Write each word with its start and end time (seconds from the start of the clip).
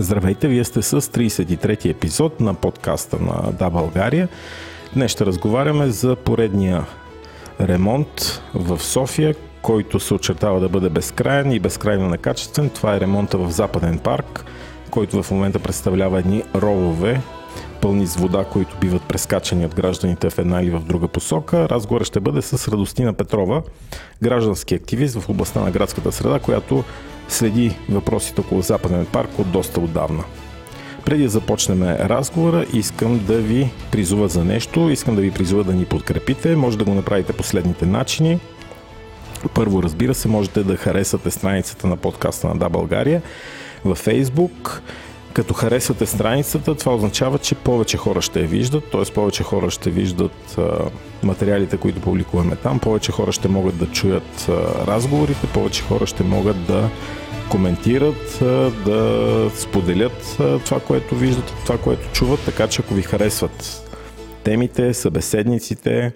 Здравейте, 0.00 0.48
вие 0.48 0.64
сте 0.64 0.82
с 0.82 1.00
33-ти 1.00 1.88
епизод 1.88 2.40
на 2.40 2.54
подкаста 2.54 3.18
на 3.18 3.52
Да 3.52 3.70
България. 3.70 4.28
Днес 4.94 5.10
ще 5.10 5.26
разговаряме 5.26 5.88
за 5.90 6.16
поредния 6.16 6.84
ремонт 7.60 8.42
в 8.54 8.82
София, 8.82 9.34
който 9.62 10.00
се 10.00 10.14
очертава 10.14 10.60
да 10.60 10.68
бъде 10.68 10.88
безкрайен 10.88 11.52
и 11.52 11.60
безкрайно 11.60 12.08
некачествен. 12.08 12.70
Това 12.70 12.96
е 12.96 13.00
ремонта 13.00 13.38
в 13.38 13.50
Западен 13.50 13.98
парк, 13.98 14.44
който 14.90 15.22
в 15.22 15.30
момента 15.30 15.58
представлява 15.58 16.18
едни 16.18 16.42
ровове, 16.54 17.20
пълни 17.80 18.06
с 18.06 18.16
вода, 18.16 18.44
които 18.44 18.76
биват 18.80 19.02
прескачани 19.02 19.66
от 19.66 19.74
гражданите 19.74 20.30
в 20.30 20.38
една 20.38 20.62
или 20.62 20.70
в 20.70 20.80
друга 20.80 21.08
посока. 21.08 21.68
Разговора 21.68 22.04
ще 22.04 22.20
бъде 22.20 22.42
с 22.42 22.68
Радостина 22.68 23.12
Петрова, 23.12 23.62
граждански 24.22 24.74
активист 24.74 25.20
в 25.20 25.28
областта 25.28 25.60
на 25.60 25.70
градската 25.70 26.12
среда, 26.12 26.38
която 26.38 26.84
следи 27.28 27.76
въпросите 27.88 28.40
около 28.40 28.62
Западен 28.62 29.06
парк 29.06 29.38
от 29.38 29.50
доста 29.50 29.80
отдавна. 29.80 30.24
Преди 31.04 31.22
да 31.22 31.28
започнем 31.28 31.82
разговора, 31.82 32.66
искам 32.72 33.20
да 33.26 33.38
ви 33.38 33.70
призува 33.92 34.28
за 34.28 34.44
нещо, 34.44 34.90
искам 34.90 35.16
да 35.16 35.22
ви 35.22 35.30
призува 35.30 35.64
да 35.64 35.72
ни 35.72 35.84
подкрепите. 35.84 36.56
Може 36.56 36.78
да 36.78 36.84
го 36.84 36.94
направите 36.94 37.32
последните 37.32 37.86
начини. 37.86 38.40
Първо, 39.54 39.82
разбира 39.82 40.14
се, 40.14 40.28
можете 40.28 40.64
да 40.64 40.76
харесате 40.76 41.30
страницата 41.30 41.86
на 41.86 41.96
подкаста 41.96 42.48
на 42.48 42.56
Да 42.56 42.68
България 42.68 43.22
във 43.84 44.06
Facebook. 44.06 44.80
Като 45.32 45.54
харесвате 45.54 46.06
страницата, 46.06 46.74
това 46.74 46.94
означава, 46.94 47.38
че 47.38 47.54
повече 47.54 47.96
хора 47.96 48.22
ще 48.22 48.40
я 48.40 48.46
виждат, 48.46 48.90
т.е. 48.90 49.12
повече 49.14 49.42
хора 49.42 49.70
ще 49.70 49.90
виждат 49.90 50.58
а, 50.58 50.90
материалите, 51.22 51.76
които 51.76 52.00
публикуваме 52.00 52.56
там, 52.56 52.78
повече 52.78 53.12
хора 53.12 53.32
ще 53.32 53.48
могат 53.48 53.78
да 53.78 53.86
чуят 53.86 54.48
а, 54.48 54.52
разговорите, 54.86 55.46
повече 55.54 55.82
хора 55.82 56.06
ще 56.06 56.22
могат 56.22 56.66
да 56.66 56.88
коментират, 57.50 58.38
да 58.84 59.50
споделят 59.54 60.36
това, 60.64 60.80
което 60.80 61.14
виждат, 61.14 61.54
това, 61.64 61.78
което 61.78 62.12
чуват, 62.12 62.40
така 62.44 62.68
че 62.68 62.82
ако 62.82 62.94
ви 62.94 63.02
харесват 63.02 63.86
темите, 64.44 64.94
събеседниците, 64.94 66.12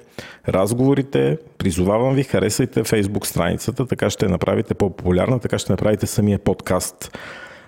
разговорите, 0.48 1.38
призовавам 1.58 2.14
ви, 2.14 2.22
харесайте 2.22 2.84
Facebook 2.84 3.24
страницата, 3.24 3.86
така 3.86 4.10
ще 4.10 4.28
направите 4.28 4.74
по-популярна, 4.74 5.38
така 5.38 5.58
ще 5.58 5.72
направите 5.72 6.06
самия 6.06 6.38
подкаст 6.38 7.18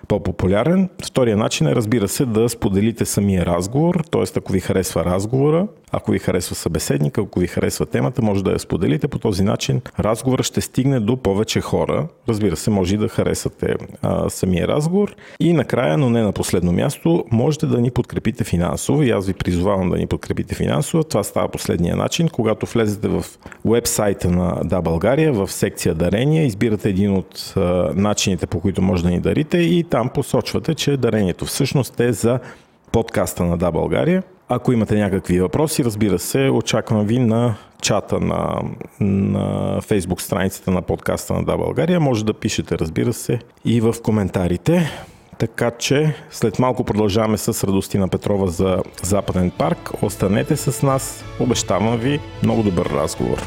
по-популярен. 0.07 0.89
Втория 1.05 1.37
начин 1.37 1.67
е, 1.67 1.75
разбира 1.75 2.07
се, 2.07 2.25
да 2.25 2.49
споделите 2.49 3.05
самия 3.05 3.45
разговор, 3.45 4.03
т.е. 4.11 4.23
ако 4.37 4.51
ви 4.51 4.59
харесва 4.59 5.05
разговора, 5.05 5.67
ако 5.91 6.11
ви 6.11 6.19
харесва 6.19 6.55
събеседника, 6.55 7.21
ако 7.21 7.39
ви 7.39 7.47
харесва 7.47 7.85
темата, 7.85 8.21
може 8.21 8.43
да 8.43 8.51
я 8.51 8.59
споделите. 8.59 9.07
По 9.07 9.19
този 9.19 9.43
начин 9.43 9.81
разговорът 9.99 10.45
ще 10.45 10.61
стигне 10.61 10.99
до 10.99 11.17
повече 11.17 11.61
хора. 11.61 12.07
Разбира 12.29 12.55
се, 12.55 12.69
може 12.69 12.95
и 12.95 12.97
да 12.97 13.07
харесате 13.07 13.75
а, 14.01 14.29
самия 14.29 14.67
разговор. 14.67 15.15
И 15.39 15.53
накрая, 15.53 15.97
но 15.97 16.09
не 16.09 16.21
на 16.21 16.31
последно 16.31 16.71
място, 16.71 17.25
можете 17.31 17.65
да 17.65 17.81
ни 17.81 17.91
подкрепите 17.91 18.43
финансово. 18.43 19.03
И 19.03 19.11
аз 19.11 19.27
ви 19.27 19.33
призовавам 19.33 19.89
да 19.89 19.97
ни 19.97 20.07
подкрепите 20.07 20.55
финансово. 20.55 21.03
Това 21.03 21.23
става 21.23 21.47
последния 21.47 21.95
начин. 21.95 22.29
Когато 22.29 22.65
влезете 22.65 23.07
в 23.07 23.25
вебсайта 23.65 24.31
на 24.31 24.61
Да 24.63 24.81
България, 24.81 25.33
в 25.33 25.51
секция 25.51 25.95
дарения, 25.95 26.45
избирате 26.45 26.89
един 26.89 27.15
от 27.15 27.53
а, 27.55 27.91
начините, 27.95 28.47
по 28.47 28.59
които 28.59 28.81
може 28.81 29.03
да 29.03 29.09
ни 29.09 29.19
дарите 29.19 29.57
и 29.57 29.83
там 29.83 30.09
посочвате, 30.09 30.75
че 30.75 30.97
дарението 30.97 31.45
всъщност 31.45 31.99
е 31.99 32.13
за 32.13 32.39
подкаста 32.91 33.43
на 33.43 33.57
Да 33.57 33.71
България. 33.71 34.23
Ако 34.49 34.71
имате 34.71 34.95
някакви 34.95 35.39
въпроси, 35.39 35.85
разбира 35.85 36.19
се, 36.19 36.49
очаквам 36.49 37.05
ви 37.05 37.19
на 37.19 37.55
чата 37.81 38.19
на, 38.19 38.61
на 38.99 39.41
Facebook 39.81 40.21
страницата 40.21 40.71
на 40.71 40.81
подкаста 40.81 41.33
на 41.33 41.43
Да 41.43 41.57
България. 41.57 41.99
Може 41.99 42.25
да 42.25 42.33
пишете, 42.33 42.77
разбира 42.77 43.13
се, 43.13 43.39
и 43.65 43.81
в 43.81 43.95
коментарите. 44.03 44.91
Така 45.37 45.71
че 45.71 46.15
след 46.29 46.59
малко 46.59 46.83
продължаваме 46.83 47.37
с 47.37 47.67
Радостина 47.67 48.07
Петрова 48.07 48.47
за 48.47 48.83
Западен 49.03 49.51
парк. 49.51 49.91
Останете 50.01 50.57
с 50.57 50.83
нас. 50.85 51.25
Обещавам 51.39 51.97
ви 51.97 52.19
много 52.43 52.63
добър 52.63 52.85
разговор. 52.85 53.37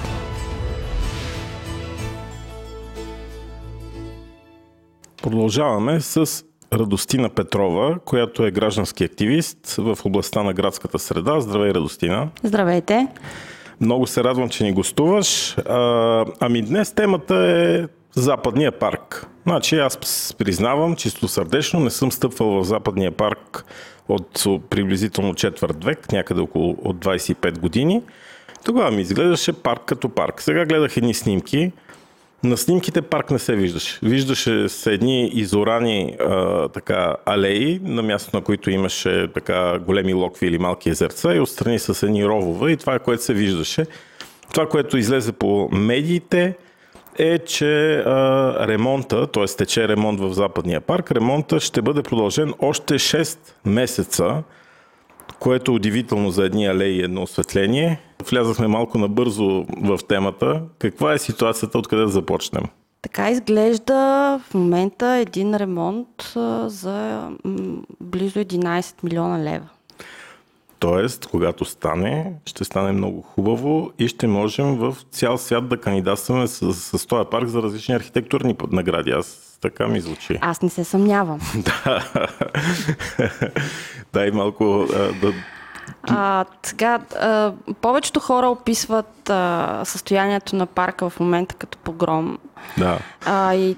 Продължаваме 5.23 6.01
с 6.01 6.45
Радостина 6.73 7.29
Петрова, 7.29 7.99
която 8.05 8.47
е 8.47 8.51
граждански 8.51 9.05
активист 9.05 9.75
в 9.79 9.99
областта 10.05 10.43
на 10.43 10.53
градската 10.53 10.99
среда. 10.99 11.41
Здравей, 11.41 11.71
Радостина! 11.71 12.29
Здравейте! 12.43 13.09
Много 13.81 14.07
се 14.07 14.25
радвам, 14.25 14.49
че 14.49 14.65
ни 14.65 14.73
гостуваш. 14.73 15.59
А, 15.59 16.25
ами 16.41 16.63
днес 16.63 16.93
темата 16.93 17.35
е 17.35 17.87
Западния 18.15 18.73
парк. 18.73 19.27
Значи 19.47 19.79
аз 19.79 19.99
признавам, 20.39 20.97
чисто 20.97 21.29
сърдечно, 21.29 21.81
не 21.81 21.91
съм 21.91 22.13
стъпвал 22.13 22.49
в 22.49 22.65
Западния 22.65 23.11
парк 23.11 23.65
от 24.09 24.45
приблизително 24.71 25.35
четвърт 25.35 25.85
век, 25.85 26.13
някъде 26.13 26.41
около 26.41 26.77
от 26.85 26.97
25 26.97 27.59
години. 27.59 28.03
Тогава 28.65 28.91
ми 28.91 29.03
изглеждаше 29.03 29.53
парк 29.53 29.83
като 29.87 30.09
парк. 30.09 30.43
Сега 30.43 30.65
гледах 30.65 30.97
едни 30.97 31.15
снимки 31.15 31.73
на 32.45 32.57
снимките 32.57 33.03
парк 33.03 33.31
не 33.31 33.39
се 33.39 33.55
виждаше. 33.55 33.99
Виждаше 34.03 34.69
се 34.69 34.93
едни 34.93 35.29
изорани 35.29 36.17
а, 36.21 36.69
така, 36.69 37.17
алеи, 37.27 37.81
на 37.83 38.03
място 38.03 38.37
на 38.37 38.43
които 38.43 38.71
имаше 38.71 39.29
така 39.35 39.79
големи 39.79 40.15
локви 40.15 40.47
или 40.47 40.59
малки 40.59 40.91
езерца 40.91 41.35
и 41.35 41.41
отстрани 41.41 41.79
с 41.79 42.03
едни 42.03 42.27
ровове 42.27 42.73
и 42.73 42.77
това 42.77 42.95
е 42.95 42.99
което 42.99 43.25
се 43.25 43.35
виждаше. 43.35 43.87
Това, 44.53 44.69
което 44.69 44.99
излезе 44.99 45.33
по 45.33 45.69
медиите 45.73 46.55
е, 47.19 47.39
че 47.39 47.95
а, 47.97 48.69
ремонта, 48.69 49.27
т.е. 49.27 49.45
тече 49.45 49.89
ремонт 49.89 50.21
в 50.21 50.33
Западния 50.33 50.81
парк, 50.81 51.13
ремонта 51.13 51.61
ще 51.61 51.83
бъде 51.83 52.03
продължен 52.03 52.55
още 52.59 52.95
6 52.95 53.39
месеца, 53.65 54.43
което 55.39 55.71
е 55.73 55.75
удивително 55.75 56.31
за 56.31 56.45
едни 56.45 56.67
алеи 56.67 56.97
и 56.97 57.03
едно 57.03 57.23
осветление. 57.23 58.01
Влязахме 58.29 58.67
малко 58.67 58.99
набързо 58.99 59.67
в 59.83 59.99
темата. 60.09 60.63
Каква 60.79 61.13
е 61.13 61.19
ситуацията, 61.19 61.79
откъде 61.79 62.03
да 62.03 62.09
започнем? 62.09 62.65
Така 63.03 63.31
изглежда 63.31 63.95
в 64.45 64.55
момента 64.55 65.07
един 65.07 65.57
ремонт 65.57 66.33
за 66.67 67.29
близо 68.01 68.39
11 68.39 69.05
милиона 69.05 69.45
лева. 69.45 69.69
Тоест, 70.79 71.27
когато 71.27 71.65
стане, 71.65 72.33
ще 72.47 72.65
стане 72.65 72.93
много 72.93 73.23
хубаво 73.23 73.91
и 73.99 74.09
ще 74.09 74.27
можем 74.27 74.77
в 74.77 74.97
цял 75.11 75.39
свят 75.39 75.69
да 75.69 75.81
кандидатстваме 75.81 76.47
с, 76.47 76.75
с 76.75 77.07
този 77.07 77.31
парк 77.31 77.49
за 77.49 77.63
различни 77.63 77.95
архитектурни 77.95 78.57
награди. 78.71 79.11
Аз 79.11 79.59
така 79.61 79.89
ми 79.89 80.01
звучи. 80.01 80.39
Аз 80.41 80.63
не 80.63 80.69
се 80.69 80.85
съмнявам. 80.85 81.41
да. 81.57 82.13
Дай 84.13 84.31
малко 84.31 84.87
да 85.23 85.33
а, 86.03 86.45
сега, 86.63 86.99
а, 87.21 87.53
повечето 87.81 88.21
хора 88.21 88.49
описват 88.49 89.31
а, 89.31 89.81
състоянието 89.85 90.57
на 90.57 90.67
парка 90.67 91.11
в 91.11 91.21
момента 91.21 91.55
като 91.55 91.79
погром. 91.79 92.39
Да. 92.79 92.99
А, 93.27 93.55
и 93.55 93.77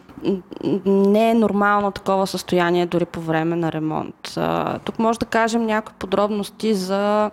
не 0.87 1.31
е 1.31 1.34
нормално 1.34 1.91
такова 1.91 2.27
състояние 2.27 2.87
дори 2.87 3.05
по 3.05 3.21
време 3.21 3.56
на 3.56 3.72
ремонт. 3.72 4.32
А, 4.37 4.78
тук 4.78 4.99
може 4.99 5.19
да 5.19 5.27
кажем 5.27 5.66
някои 5.66 5.94
подробности 5.99 6.75
за 6.75 7.31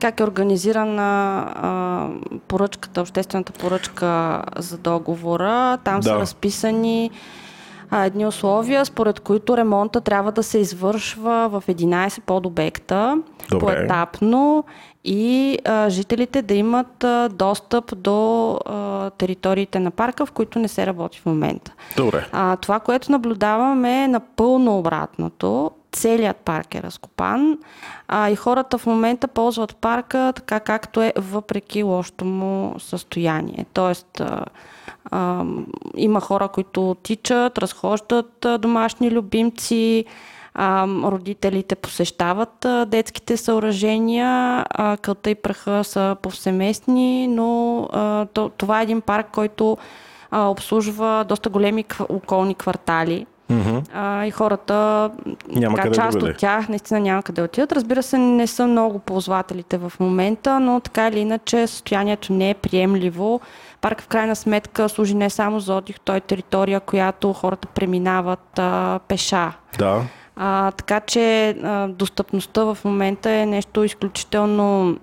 как 0.00 0.20
е 0.20 0.24
организирана 0.24 1.38
а, 1.56 2.08
поръчката, 2.48 3.00
обществената 3.00 3.52
поръчка 3.52 4.42
за 4.56 4.78
договора. 4.78 5.78
Там 5.84 6.00
да. 6.00 6.08
са 6.08 6.14
разписани 6.14 7.10
а, 7.94 8.04
едни 8.04 8.26
условия, 8.26 8.84
според 8.84 9.20
които 9.20 9.56
ремонта 9.56 10.00
трябва 10.00 10.32
да 10.32 10.42
се 10.42 10.58
извършва 10.58 11.48
в 11.48 11.62
11 11.68 12.20
подобекта, 12.20 13.18
поетапно 13.60 14.64
и 15.04 15.58
а, 15.64 15.90
жителите 15.90 16.42
да 16.42 16.54
имат 16.54 17.04
а, 17.04 17.28
достъп 17.28 17.98
до 17.98 18.50
а, 18.66 19.10
териториите 19.10 19.78
на 19.78 19.90
парка, 19.90 20.26
в 20.26 20.32
които 20.32 20.58
не 20.58 20.68
се 20.68 20.86
работи 20.86 21.20
в 21.20 21.26
момента. 21.26 21.72
Добре. 21.96 22.26
А, 22.32 22.56
това, 22.56 22.80
което 22.80 23.12
наблюдаваме 23.12 24.04
е 24.04 24.08
напълно 24.08 24.78
обратното. 24.78 25.70
Целият 25.94 26.36
парк 26.36 26.74
е 26.74 26.82
разкопан 26.82 27.58
а, 28.08 28.30
и 28.30 28.36
хората 28.36 28.78
в 28.78 28.86
момента 28.86 29.28
ползват 29.28 29.76
парка 29.76 30.32
така 30.36 30.60
както 30.60 31.02
е, 31.02 31.12
въпреки 31.16 31.82
лошото 31.82 32.24
му 32.24 32.74
състояние. 32.78 33.66
Тоест, 33.72 34.20
а, 34.20 34.44
а, 35.10 35.44
има 35.96 36.20
хора, 36.20 36.48
които 36.48 36.96
тичат, 37.02 37.58
разхождат 37.58 38.46
домашни 38.58 39.10
любимци, 39.10 40.04
а, 40.54 40.86
родителите 40.86 41.74
посещават 41.74 42.64
а, 42.64 42.86
детските 42.86 43.36
съоръжения, 43.36 44.64
а, 44.70 44.96
кълта 44.96 45.30
и 45.30 45.34
праха 45.34 45.84
са 45.84 46.16
повсеместни, 46.22 47.28
но 47.28 47.82
а, 47.92 48.26
то, 48.26 48.48
това 48.48 48.80
е 48.80 48.82
един 48.82 49.00
парк, 49.00 49.26
който 49.32 49.76
обслужва 50.32 51.24
доста 51.28 51.48
големи 51.48 51.84
околни 52.08 52.54
квартали. 52.54 53.26
Mm-hmm. 53.50 53.82
А, 53.94 54.26
и 54.26 54.30
хората, 54.30 55.10
няма 55.48 55.76
така, 55.76 55.90
част 55.90 56.18
да 56.18 56.26
от 56.26 56.36
тях 56.36 56.68
наистина 56.68 57.00
няма 57.00 57.22
къде 57.22 57.42
отидат. 57.42 57.72
Разбира 57.72 58.02
се, 58.02 58.18
не 58.18 58.46
са 58.46 58.66
много 58.66 58.98
ползвателите 58.98 59.78
в 59.78 59.92
момента, 60.00 60.60
но 60.60 60.80
така 60.80 61.08
или 61.08 61.18
иначе 61.18 61.66
състоянието 61.66 62.32
не 62.32 62.50
е 62.50 62.54
приемливо. 62.54 63.40
Парк 63.80 64.02
в 64.02 64.08
крайна 64.08 64.36
сметка 64.36 64.88
служи 64.88 65.14
не 65.14 65.30
само 65.30 65.60
за 65.60 65.74
отдих, 65.74 66.00
той 66.00 66.16
е 66.16 66.20
територия, 66.20 66.80
която 66.80 67.32
хората 67.32 67.68
преминават 67.68 68.58
а, 68.58 69.00
пеша. 69.08 69.52
Да. 69.78 70.02
А, 70.36 70.70
така 70.70 71.00
че 71.00 71.48
а, 71.48 71.88
достъпността 71.88 72.64
в 72.64 72.78
момента 72.84 73.30
е 73.30 73.46
нещо 73.46 73.84
изключително 73.84 74.96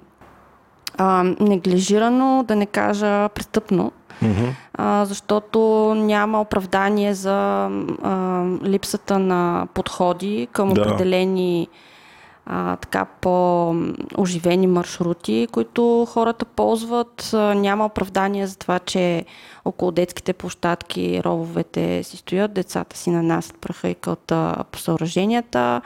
а, 1.01 1.23
неглижирано, 1.39 2.43
да 2.47 2.55
не 2.55 2.65
кажа 2.65 3.29
престъпно. 3.29 3.91
Mm-hmm. 4.23 4.49
А, 4.73 5.05
защото 5.05 5.59
няма 5.97 6.41
оправдание 6.41 7.13
за 7.13 7.69
а, 8.03 8.45
липсата 8.63 9.19
на 9.19 9.67
подходи 9.73 10.47
към 10.51 10.69
да. 10.69 10.81
определени 10.81 11.67
а, 12.45 12.75
така 12.75 13.05
по-оживени 13.05 14.67
маршрути, 14.67 15.47
които 15.51 16.07
хората 16.09 16.45
ползват. 16.45 17.29
Няма 17.55 17.85
оправдание 17.85 18.47
за 18.47 18.57
това, 18.57 18.79
че 18.79 19.25
около 19.65 19.91
детските 19.91 20.33
площадки 20.33 21.21
рововете 21.25 22.03
си 22.03 22.17
стоят, 22.17 22.53
децата 22.53 22.97
си 22.97 23.09
нанасят 23.09 23.57
праха 23.61 23.89
и 23.89 23.95
кълта 23.95 24.55
по 24.71 24.79
съоръженията. 24.79 25.81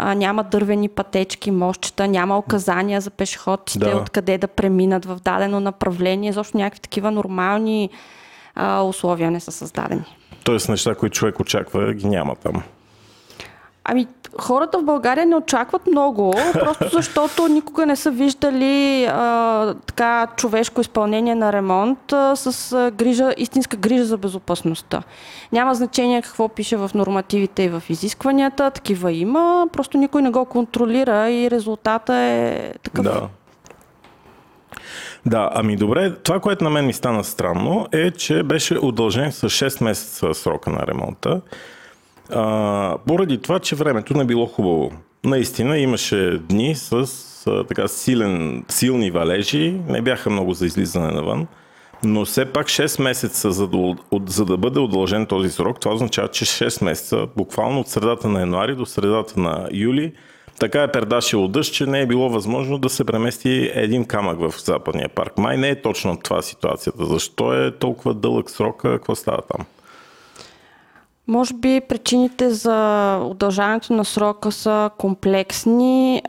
А, 0.00 0.14
няма 0.14 0.44
дървени 0.44 0.88
пътечки, 0.88 1.50
мощчета, 1.50 2.08
няма 2.08 2.38
указания 2.38 3.00
за 3.00 3.10
пешеходците, 3.10 3.90
да. 3.90 3.96
откъде 3.96 4.38
да 4.38 4.48
преминат 4.48 5.04
в 5.04 5.16
дадено 5.24 5.60
направление. 5.60 6.32
Защо 6.32 6.58
някакви 6.58 6.80
такива 6.80 7.10
нормални 7.10 7.90
а, 8.54 8.82
условия 8.82 9.30
не 9.30 9.40
са 9.40 9.52
създадени. 9.52 10.04
Тоест 10.44 10.68
неща, 10.68 10.94
които 10.94 11.16
човек 11.16 11.40
очаква, 11.40 11.94
ги 11.94 12.06
няма 12.06 12.36
там. 12.36 12.62
Ами, 13.90 14.06
хората 14.40 14.78
в 14.78 14.84
България 14.84 15.26
не 15.26 15.36
очакват 15.36 15.86
много, 15.86 16.34
просто 16.52 16.88
защото 16.92 17.48
никога 17.48 17.86
не 17.86 17.96
са 17.96 18.10
виждали 18.10 19.04
а, 19.04 19.74
така 19.86 20.26
човешко 20.36 20.80
изпълнение 20.80 21.34
на 21.34 21.52
ремонт 21.52 22.12
а, 22.12 22.36
с 22.36 22.72
а, 22.72 22.90
грижа, 22.90 23.34
истинска 23.36 23.76
грижа 23.76 24.04
за 24.04 24.16
безопасността. 24.16 25.02
Няма 25.52 25.74
значение 25.74 26.22
какво 26.22 26.48
пише 26.48 26.76
в 26.76 26.90
нормативите 26.94 27.62
и 27.62 27.68
в 27.68 27.82
изискванията, 27.88 28.70
такива 28.70 29.12
има, 29.12 29.68
просто 29.72 29.98
никой 29.98 30.22
не 30.22 30.30
го 30.30 30.44
контролира 30.44 31.30
и 31.30 31.50
резултата 31.50 32.14
е 32.14 32.72
такъв. 32.82 33.04
Да. 33.04 33.28
Да, 35.26 35.50
ами 35.54 35.76
добре, 35.76 36.14
това, 36.14 36.40
което 36.40 36.64
на 36.64 36.70
мен 36.70 36.86
ми 36.86 36.92
стана 36.92 37.24
странно 37.24 37.86
е, 37.92 38.10
че 38.10 38.42
беше 38.42 38.78
удължен 38.82 39.32
с 39.32 39.48
6 39.48 39.84
месеца 39.84 40.34
срока 40.34 40.70
на 40.70 40.86
ремонта. 40.86 41.40
А, 42.30 42.96
поради 43.06 43.38
това, 43.38 43.58
че 43.58 43.76
времето 43.76 44.14
не 44.14 44.24
било 44.24 44.46
хубаво. 44.46 44.92
Наистина 45.24 45.78
имаше 45.78 46.38
дни 46.48 46.74
с 46.74 46.92
а, 47.46 47.64
така 47.64 47.88
силен, 47.88 48.64
силни 48.68 49.10
валежи, 49.10 49.80
не 49.88 50.02
бяха 50.02 50.30
много 50.30 50.54
за 50.54 50.66
излизане 50.66 51.12
навън, 51.12 51.46
но 52.04 52.24
все 52.24 52.44
пак 52.44 52.66
6 52.66 53.02
месеца, 53.02 53.52
за 53.52 53.68
да, 53.68 53.76
от, 54.10 54.30
за 54.30 54.44
да 54.44 54.56
бъде 54.56 54.80
удължен 54.80 55.26
този 55.26 55.50
срок, 55.50 55.80
това 55.80 55.94
означава, 55.94 56.28
че 56.28 56.44
6 56.44 56.84
месеца, 56.84 57.26
буквално 57.36 57.80
от 57.80 57.88
средата 57.88 58.28
на 58.28 58.40
януари 58.40 58.74
до 58.74 58.86
средата 58.86 59.40
на 59.40 59.68
юли, 59.72 60.12
така 60.58 60.82
е 60.82 60.92
пердашило 60.92 61.48
дъжд, 61.48 61.74
че 61.74 61.86
не 61.86 62.00
е 62.00 62.06
било 62.06 62.30
възможно 62.30 62.78
да 62.78 62.88
се 62.88 63.04
премести 63.04 63.70
един 63.74 64.04
камък 64.04 64.40
в 64.40 64.64
западния 64.64 65.08
парк. 65.08 65.38
Май 65.38 65.56
не 65.56 65.68
е 65.68 65.82
точно 65.82 66.16
това 66.16 66.42
ситуацията. 66.42 67.06
Защо 67.06 67.54
е 67.54 67.78
толкова 67.78 68.14
дълъг 68.14 68.50
срок? 68.50 68.82
Какво 68.82 69.14
става 69.14 69.42
там? 69.42 69.66
Може 71.28 71.54
би 71.54 71.80
причините 71.88 72.50
за 72.50 73.18
удължаването 73.24 73.92
на 73.92 74.04
срока 74.04 74.52
са 74.52 74.90
комплексни. 74.98 76.22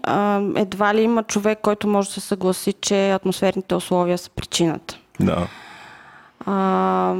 Едва 0.55 0.95
ли 0.95 1.01
има 1.01 1.23
човек, 1.23 1.59
който 1.61 1.87
може 1.87 2.07
да 2.07 2.13
се 2.13 2.19
съгласи, 2.19 2.73
че 2.73 3.11
атмосферните 3.11 3.75
условия 3.75 4.17
са 4.17 4.29
причината. 4.29 4.97
Да. 5.19 5.47
А, 6.45 7.15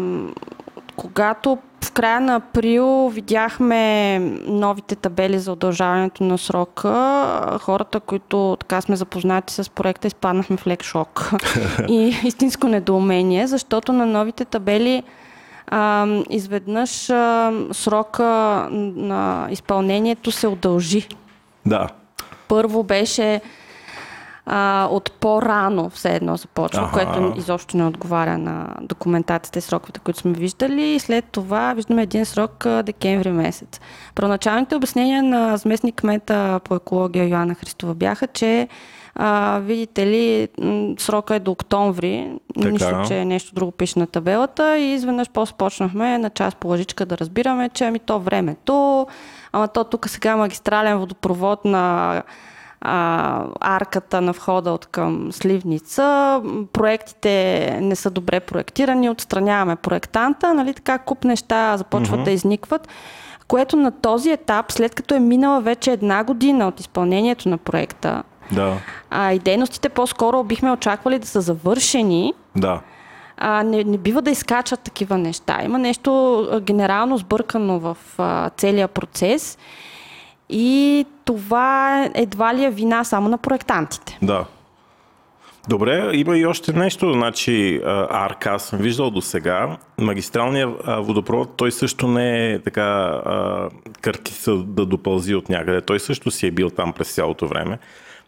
когато 0.95 1.57
в 1.83 1.91
края 1.91 2.21
на 2.21 2.35
април 2.35 3.09
видяхме 3.13 4.19
новите 4.47 4.95
табели 4.95 5.39
за 5.39 5.51
удължаването 5.51 6.23
на 6.23 6.37
срока. 6.37 7.57
Хората, 7.61 7.99
които 7.99 8.57
така 8.59 8.81
сме 8.81 8.95
запознати 8.95 9.53
с 9.53 9.69
проекта, 9.69 10.07
изпаднахме 10.07 10.57
в 10.57 10.67
лек 10.67 10.83
шок 10.83 11.31
и 11.89 12.15
истинско 12.23 12.67
недоумение, 12.67 13.47
защото 13.47 13.93
на 13.93 14.05
новите 14.05 14.45
табели 14.45 15.03
а, 15.69 16.07
изведнъж 16.29 17.09
а, 17.09 17.53
срока 17.71 18.67
на 18.71 19.47
изпълнението 19.51 20.31
се 20.31 20.47
удължи. 20.47 21.07
Да. 21.65 21.87
Първо 22.47 22.83
беше 22.83 23.41
а, 24.51 24.87
от 24.91 25.11
по-рано 25.11 25.89
все 25.89 26.15
едно 26.15 26.37
започва, 26.37 26.81
ага. 26.81 26.91
което 26.91 27.33
изобщо 27.37 27.77
не 27.77 27.85
отговаря 27.85 28.37
на 28.37 28.75
документацията 28.81 29.59
и 29.59 29.61
сроковете, 29.61 29.99
които 29.99 30.19
сме 30.19 30.31
виждали. 30.31 30.81
И 30.81 30.99
след 30.99 31.25
това 31.25 31.73
виждаме 31.73 32.03
един 32.03 32.25
срок 32.25 32.67
декември 32.83 33.31
месец. 33.31 33.79
Първоначалните 34.15 34.75
обяснения 34.75 35.23
на 35.23 35.57
заместник 35.57 35.95
кмета 35.95 36.59
по 36.63 36.75
екология 36.75 37.27
Йоанна 37.29 37.55
Христова 37.55 37.93
бяха, 37.95 38.27
че 38.27 38.67
а, 39.15 39.59
видите 39.59 40.07
ли, 40.07 40.47
срока 40.99 41.35
е 41.35 41.39
до 41.39 41.51
октомври, 41.51 42.31
така. 42.55 42.69
нищо, 42.69 43.03
че 43.07 43.25
нещо 43.25 43.55
друго 43.55 43.71
пише 43.71 43.99
на 43.99 44.07
табелата 44.07 44.77
и 44.77 44.93
изведнъж 44.93 45.29
после 45.29 45.55
почнахме 45.57 46.17
на 46.17 46.29
час 46.29 46.55
по 46.55 46.67
лъжичка 46.67 47.05
да 47.05 47.17
разбираме, 47.17 47.69
че 47.69 47.85
ами 47.85 47.99
то 47.99 48.19
времето, 48.19 49.07
ама 49.51 49.67
то 49.67 49.83
тук 49.83 50.09
сега 50.09 50.35
магистрален 50.35 50.97
водопровод 50.97 51.65
на 51.65 52.23
а, 52.81 53.45
арката 53.59 54.21
на 54.21 54.31
входа 54.31 54.71
от 54.71 54.85
към 54.85 55.31
Сливница. 55.31 56.41
Проектите 56.73 57.77
не 57.81 57.95
са 57.95 58.09
добре 58.09 58.39
проектирани, 58.39 59.09
отстраняваме 59.09 59.75
проектанта, 59.75 60.53
нали 60.53 60.73
така 60.73 60.97
куп 60.97 61.23
неща 61.23 61.77
започват 61.77 62.19
mm-hmm. 62.19 62.23
да 62.23 62.31
изникват, 62.31 62.87
което 63.47 63.75
на 63.75 63.91
този 63.91 64.31
етап, 64.31 64.71
след 64.71 64.95
като 64.95 65.15
е 65.15 65.19
минала 65.19 65.61
вече 65.61 65.91
една 65.91 66.23
година 66.23 66.67
от 66.67 66.79
изпълнението 66.79 67.49
на 67.49 67.57
проекта, 67.57 68.23
да. 68.51 68.77
а, 69.09 69.33
и 69.33 69.39
дейностите 69.39 69.89
по-скоро 69.89 70.43
бихме 70.43 70.71
очаквали 70.71 71.19
да 71.19 71.27
са 71.27 71.41
завършени, 71.41 72.33
да. 72.55 72.81
А, 73.37 73.63
не, 73.63 73.83
не 73.83 73.97
бива 73.97 74.21
да 74.21 74.31
изкачат 74.31 74.79
такива 74.79 75.17
неща. 75.17 75.59
Има 75.63 75.79
нещо 75.79 76.61
генерално 76.61 77.17
сбъркано 77.17 77.79
в 77.79 77.97
а, 78.17 78.49
целия 78.49 78.87
процес 78.87 79.57
и 80.49 81.05
това 81.25 82.09
едва 82.15 82.55
ли 82.55 82.63
е 82.63 82.69
вина 82.69 83.03
само 83.03 83.29
на 83.29 83.37
проектантите. 83.37 84.17
Да. 84.21 84.45
Добре, 85.67 86.09
има 86.13 86.37
и 86.37 86.45
още 86.45 86.73
нещо. 86.73 87.13
Значи, 87.13 87.81
АРК 88.09 88.47
аз 88.47 88.63
съм 88.63 88.79
виждал 88.79 89.09
до 89.09 89.21
сега. 89.21 89.77
Магистралният 89.97 90.69
водопровод, 90.85 91.57
той 91.57 91.71
също 91.71 92.07
не 92.07 92.53
е 92.53 92.59
така 92.59 93.19
картица 94.01 94.55
да 94.55 94.85
допълзи 94.85 95.35
от 95.35 95.49
някъде. 95.49 95.81
Той 95.81 95.99
също 95.99 96.31
си 96.31 96.47
е 96.47 96.51
бил 96.51 96.69
там 96.69 96.93
през 96.93 97.13
цялото 97.13 97.47
време. 97.47 97.79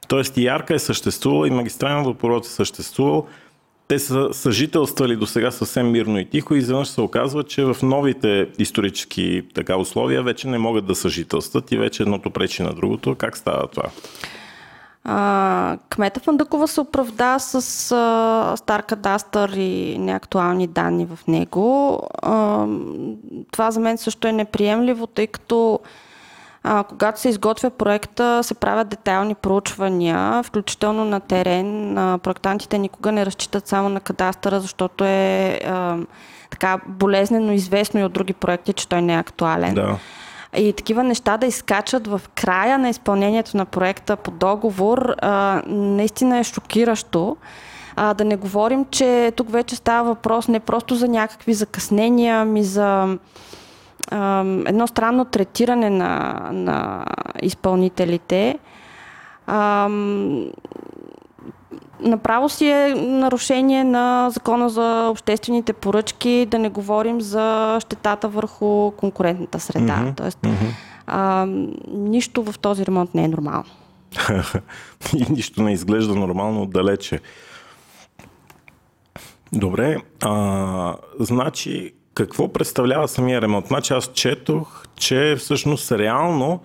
Тоест 0.08 0.38
и 0.38 0.48
Арка 0.48 0.74
е 0.74 0.80
съществувала, 0.80 1.48
и 1.48 1.52
магистралният 1.52 2.06
водопровод 2.06 2.46
е 2.46 2.50
съществувал 2.50 3.28
те 3.92 4.00
са 4.00 4.34
съжителствали 4.34 5.16
до 5.16 5.28
сега 5.28 5.52
съвсем 5.52 5.92
мирно 5.92 6.20
и 6.20 6.30
тихо 6.30 6.56
и 6.56 6.58
изведнъж 6.58 6.88
се 6.88 7.02
оказва, 7.02 7.44
че 7.44 7.64
в 7.64 7.78
новите 7.84 8.48
исторически 8.60 9.44
така, 9.54 9.78
условия 9.78 10.24
вече 10.24 10.48
не 10.48 10.58
могат 10.58 10.86
да 10.86 10.96
съжителстват 10.96 11.72
и 11.72 11.78
вече 11.78 12.04
едното 12.04 12.30
пречи 12.30 12.64
на 12.64 12.74
другото. 12.74 13.16
Как 13.16 13.38
става 13.38 13.68
това? 13.68 13.84
А, 15.04 15.78
кмета 15.90 16.20
Фандъкова 16.20 16.68
се 16.68 16.82
оправда 16.82 17.40
с 17.40 17.56
а, 17.92 18.58
стар 18.58 18.84
кадастър 18.84 19.50
и 19.50 19.98
неактуални 20.00 20.68
данни 20.68 21.06
в 21.06 21.20
него. 21.28 22.00
А, 22.22 22.68
това 23.52 23.72
за 23.72 23.80
мен 23.80 23.98
също 23.98 24.28
е 24.28 24.32
неприемливо, 24.32 25.08
тъй 25.08 25.28
като 25.28 25.80
а, 26.64 26.84
когато 26.84 27.20
се 27.20 27.30
изготвя 27.30 27.70
проекта, 27.70 28.44
се 28.44 28.54
правят 28.54 28.90
детайлни 28.90 29.36
проучвания, 29.36 30.44
включително 30.44 31.06
на 31.06 31.20
терен. 31.20 31.98
А, 31.98 32.18
проектантите 32.18 32.78
никога 32.78 33.12
не 33.12 33.26
разчитат 33.26 33.68
само 33.68 33.90
на 33.90 34.00
кадастъра, 34.00 34.60
защото 34.60 35.04
е 35.04 35.60
а, 35.66 35.98
така 36.50 36.78
болезнено 36.88 37.52
известно 37.52 38.00
и 38.00 38.04
от 38.04 38.14
други 38.14 38.34
проекти, 38.34 38.74
че 38.74 38.88
той 38.88 39.02
не 39.02 39.14
е 39.14 39.20
актуален. 39.20 39.74
Да. 39.74 39.98
И 40.58 40.74
такива 40.74 41.04
неща 41.04 41.38
да 41.38 41.46
изкачат 41.46 42.08
в 42.08 42.22
края 42.36 42.78
на 42.78 42.90
изпълнението 42.90 43.58
на 43.58 43.66
проекта 43.66 44.16
по 44.16 44.32
договор, 44.32 45.16
а, 45.22 45.62
наистина 45.68 46.38
е 46.38 46.44
шокиращо. 46.44 47.38
А, 47.96 48.14
да 48.14 48.26
не 48.26 48.36
говорим, 48.36 48.86
че 48.92 49.32
тук 49.36 49.52
вече 49.52 49.76
става 49.76 50.10
въпрос 50.10 50.48
не 50.48 50.60
просто 50.60 50.96
за 50.96 51.08
някакви 51.08 51.54
закъснения, 51.54 52.38
ами 52.38 52.64
за 52.64 53.18
едно 54.66 54.88
странно 54.88 55.26
третиране 55.26 55.90
на, 55.90 56.42
на 56.52 57.06
изпълнителите. 57.42 58.60
А, 59.48 59.90
направо 62.00 62.50
си 62.50 62.68
е 62.68 62.96
нарушение 62.96 63.84
на 63.84 64.30
закона 64.30 64.70
за 64.70 65.08
обществените 65.12 65.74
поръчки, 65.74 66.48
да 66.52 66.60
не 66.60 66.70
говорим 66.70 67.22
за 67.22 67.78
щетата 67.82 68.28
върху 68.28 68.92
конкурентната 68.92 69.60
среда. 69.60 69.98
Mm-hmm. 69.98 70.18
Тоест, 70.18 70.42
mm-hmm. 70.42 70.72
А, 71.08 71.46
нищо 71.88 72.44
в 72.44 72.60
този 72.60 72.86
ремонт 72.86 73.16
не 73.16 73.24
е 73.24 73.28
нормално. 73.28 73.66
И 75.16 75.26
нищо 75.30 75.62
не 75.62 75.74
изглежда 75.74 76.16
нормално 76.16 76.62
отдалече. 76.62 77.20
Добре, 79.54 79.98
а, 80.24 80.96
значи 81.20 81.94
какво 82.14 82.54
представлява 82.54 83.08
самия 83.08 83.42
ремонт? 83.42 83.68
Значи 83.68 83.94
аз 83.94 84.14
четох, 84.14 84.84
че 84.96 85.36
всъщност 85.40 85.92
реално 85.92 86.62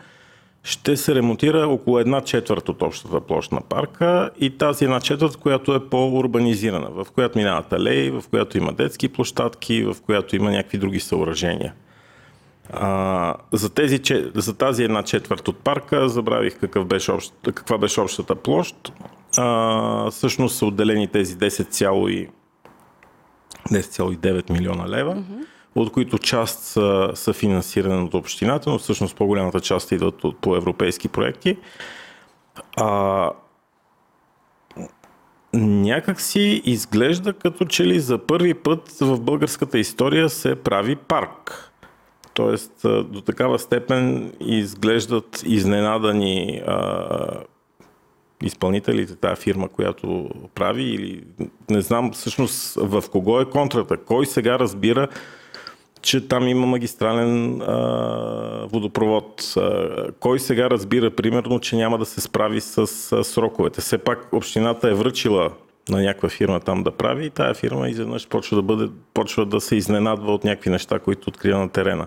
ще 0.66 0.96
се 0.96 1.14
ремонтира 1.14 1.66
около 1.66 1.98
една 1.98 2.20
четвърт 2.20 2.68
от 2.68 2.82
общата 2.82 3.20
площ 3.20 3.52
на 3.52 3.60
парка 3.60 4.30
и 4.40 4.58
тази 4.58 4.84
една 4.84 5.00
четвърт, 5.00 5.36
която 5.36 5.74
е 5.74 5.88
по-урбанизирана, 5.88 6.90
в 6.90 7.06
която 7.14 7.38
минават 7.38 7.72
алеи, 7.72 8.10
в 8.10 8.22
която 8.30 8.58
има 8.58 8.72
детски 8.72 9.08
площадки, 9.08 9.84
в 9.84 9.96
която 10.06 10.36
има 10.36 10.50
някакви 10.50 10.78
други 10.78 11.00
съоръжения. 11.00 11.74
А, 12.72 13.34
за, 13.52 13.74
тези, 13.74 14.00
за 14.34 14.56
тази 14.56 14.84
една 14.84 15.02
четвърт 15.02 15.48
от 15.48 15.58
парка 15.58 16.08
забравих 16.08 16.60
какъв 16.60 16.86
беше 16.86 17.12
общ, 17.12 17.32
каква 17.42 17.78
беше 17.78 18.00
общата 18.00 18.34
площ. 18.34 18.92
А, 19.36 20.10
всъщност 20.10 20.56
са 20.56 20.66
отделени 20.66 21.08
тези 21.08 21.36
10,9 21.36 22.28
10,9 23.66 24.50
милиона 24.50 24.88
лева. 24.88 25.14
Mm-hmm 25.14 25.46
от 25.76 25.92
които 25.92 26.18
част 26.18 26.58
са, 26.62 27.10
са 27.14 27.32
финансирани 27.32 28.04
от 28.04 28.14
общината, 28.14 28.70
но 28.70 28.78
всъщност 28.78 29.16
по-голямата 29.16 29.60
част 29.60 29.92
идват 29.92 30.24
от, 30.24 30.38
по 30.38 30.56
европейски 30.56 31.08
проекти. 31.08 31.56
А, 32.76 33.30
някак 35.54 36.20
си 36.20 36.62
изглежда 36.64 37.32
като 37.32 37.64
че 37.64 37.86
ли 37.86 38.00
за 38.00 38.18
първи 38.18 38.54
път 38.54 38.92
в 39.00 39.20
българската 39.20 39.78
история 39.78 40.28
се 40.28 40.54
прави 40.54 40.96
парк. 40.96 41.72
Тоест 42.34 42.72
до 42.84 43.20
такава 43.20 43.58
степен 43.58 44.32
изглеждат 44.40 45.42
изненадани 45.46 46.62
а, 46.66 47.08
изпълнителите, 48.42 49.16
тази 49.16 49.42
фирма, 49.42 49.68
която 49.68 50.30
прави 50.54 50.82
или 50.82 51.24
не 51.70 51.80
знам 51.80 52.12
всъщност 52.12 52.74
в 52.74 53.04
кого 53.10 53.40
е 53.40 53.50
контрата. 53.50 53.96
Кой 53.96 54.26
сега 54.26 54.58
разбира 54.58 55.08
че 56.06 56.28
там 56.28 56.48
има 56.48 56.66
магистрален 56.66 57.62
а, 57.62 58.66
водопровод. 58.72 59.54
А, 59.56 59.88
кой 60.20 60.40
сега 60.40 60.70
разбира, 60.70 61.10
примерно, 61.10 61.60
че 61.60 61.76
няма 61.76 61.98
да 61.98 62.04
се 62.04 62.20
справи 62.20 62.60
с 62.60 62.78
а, 63.12 63.24
сроковете? 63.24 63.80
Все 63.80 63.98
пак 63.98 64.32
общината 64.32 64.90
е 64.90 64.94
връчила 64.94 65.50
на 65.88 66.02
някаква 66.02 66.28
фирма 66.28 66.60
там 66.60 66.82
да 66.82 66.90
прави 66.90 67.26
и 67.26 67.30
тая 67.30 67.54
фирма 67.54 67.88
изведнъж 67.88 68.28
почва 68.28 68.56
да, 68.56 68.62
бъде, 68.62 68.88
почва 69.14 69.46
да 69.46 69.60
се 69.60 69.76
изненадва 69.76 70.34
от 70.34 70.44
някакви 70.44 70.70
неща, 70.70 70.98
които 70.98 71.28
открива 71.28 71.58
на 71.58 71.68
терена. 71.68 72.06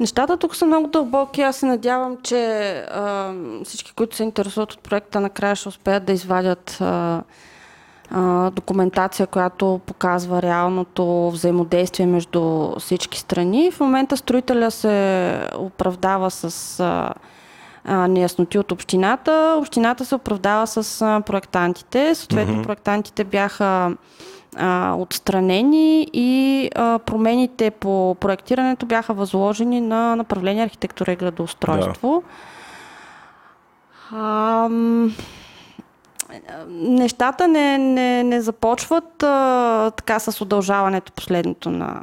Нещата 0.00 0.36
тук 0.36 0.56
са 0.56 0.66
много 0.66 0.88
дълбоки. 0.88 1.42
Аз 1.42 1.56
се 1.56 1.66
надявам, 1.66 2.16
че 2.22 2.70
а, 2.90 3.32
всички, 3.64 3.92
които 3.92 4.16
се 4.16 4.22
интересуват 4.22 4.72
от 4.72 4.80
проекта, 4.80 5.20
накрая 5.20 5.56
ще 5.56 5.68
успеят 5.68 6.04
да 6.04 6.12
извадят 6.12 6.78
а, 6.80 7.22
документация, 8.50 9.26
която 9.26 9.80
показва 9.86 10.42
реалното 10.42 11.30
взаимодействие 11.30 12.06
между 12.06 12.72
всички 12.78 13.18
страни. 13.18 13.70
В 13.70 13.80
момента 13.80 14.16
строителя 14.16 14.70
се 14.70 15.40
оправдава 15.58 16.30
с 16.30 16.80
а, 16.80 17.14
а, 17.84 18.08
неясноти 18.08 18.58
от 18.58 18.72
общината. 18.72 19.56
Общината 19.58 20.04
се 20.04 20.14
оправдава 20.14 20.66
с 20.66 21.02
а, 21.02 21.20
проектантите. 21.26 22.14
Съответно, 22.14 22.54
mm-hmm. 22.54 22.66
проектантите 22.66 23.24
бяха 23.24 23.96
а, 24.58 24.94
отстранени 24.98 26.08
и 26.12 26.70
а, 26.74 26.98
промените 26.98 27.70
по 27.70 28.16
проектирането 28.20 28.86
бяха 28.86 29.14
възложени 29.14 29.80
на 29.80 30.16
направление 30.16 30.64
архитектура 30.64 31.12
и 31.12 31.16
градоустройство. 31.16 32.22
Да. 34.12 34.18
А, 34.18 34.68
нещата 36.68 37.48
не, 37.48 37.78
не, 37.78 38.22
не 38.22 38.40
започват 38.40 39.22
а, 39.22 39.90
така 39.96 40.18
с 40.18 40.40
удължаването 40.40 41.12
последното 41.12 41.70
на, 41.70 42.02